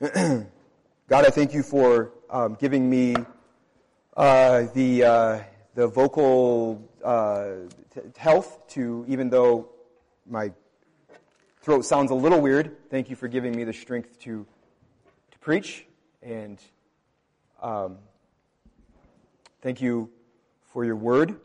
God, 1.06 1.26
I 1.26 1.28
thank 1.28 1.52
you 1.52 1.62
for 1.62 2.12
um, 2.30 2.56
giving 2.58 2.88
me 2.88 3.14
uh, 4.16 4.62
the, 4.72 5.04
uh, 5.04 5.40
the 5.74 5.86
vocal 5.86 6.82
uh, 7.04 7.46
t- 7.94 8.00
health 8.16 8.66
to, 8.68 9.04
even 9.06 9.28
though 9.28 9.68
my 10.26 10.50
throat 11.60 11.84
sounds 11.84 12.10
a 12.10 12.14
little 12.14 12.40
weird, 12.40 12.88
thank 12.88 13.10
you 13.10 13.16
for 13.16 13.28
giving 13.28 13.54
me 13.54 13.64
the 13.64 13.72
strength 13.74 14.18
to, 14.20 14.46
to 15.30 15.38
preach. 15.40 15.84
And 16.22 16.58
um, 17.60 17.98
thank 19.60 19.82
you 19.82 20.08
for 20.72 20.86
your 20.86 20.96
word. 20.96 21.38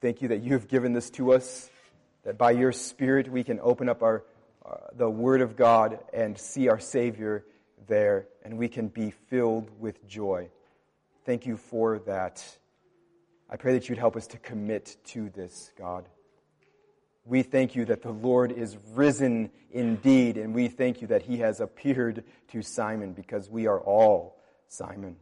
Thank 0.00 0.20
you 0.20 0.26
that 0.28 0.42
you 0.42 0.54
have 0.54 0.66
given 0.66 0.92
this 0.92 1.10
to 1.10 1.32
us, 1.32 1.70
that 2.24 2.36
by 2.36 2.50
your 2.50 2.72
Spirit 2.72 3.30
we 3.30 3.44
can 3.44 3.60
open 3.62 3.88
up 3.88 4.02
our, 4.02 4.24
uh, 4.66 4.74
the 4.96 5.08
Word 5.08 5.42
of 5.42 5.54
God 5.54 6.00
and 6.12 6.36
see 6.36 6.66
our 6.68 6.80
Savior 6.80 7.44
there 7.86 8.28
and 8.42 8.56
we 8.58 8.68
can 8.68 8.88
be 8.88 9.10
filled 9.10 9.70
with 9.78 10.06
joy. 10.06 10.48
Thank 11.24 11.46
you 11.46 11.56
for 11.56 11.98
that. 12.00 12.44
I 13.48 13.56
pray 13.56 13.72
that 13.74 13.88
you'd 13.88 13.98
help 13.98 14.16
us 14.16 14.26
to 14.28 14.38
commit 14.38 14.96
to 15.06 15.30
this, 15.30 15.70
God. 15.78 16.08
We 17.26 17.42
thank 17.42 17.74
you 17.74 17.84
that 17.86 18.02
the 18.02 18.10
Lord 18.10 18.52
is 18.52 18.76
risen 18.92 19.50
indeed, 19.70 20.36
and 20.36 20.54
we 20.54 20.68
thank 20.68 21.00
you 21.00 21.06
that 21.08 21.22
he 21.22 21.38
has 21.38 21.60
appeared 21.60 22.24
to 22.48 22.62
Simon 22.62 23.12
because 23.12 23.48
we 23.48 23.66
are 23.66 23.80
all 23.80 24.38
Simon. 24.68 25.16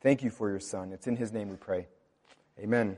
Thank 0.00 0.22
you 0.22 0.30
for 0.30 0.48
your 0.48 0.60
Son. 0.60 0.92
It's 0.92 1.08
in 1.08 1.16
his 1.16 1.32
name 1.32 1.48
we 1.48 1.56
pray. 1.56 1.88
Amen. 2.60 2.96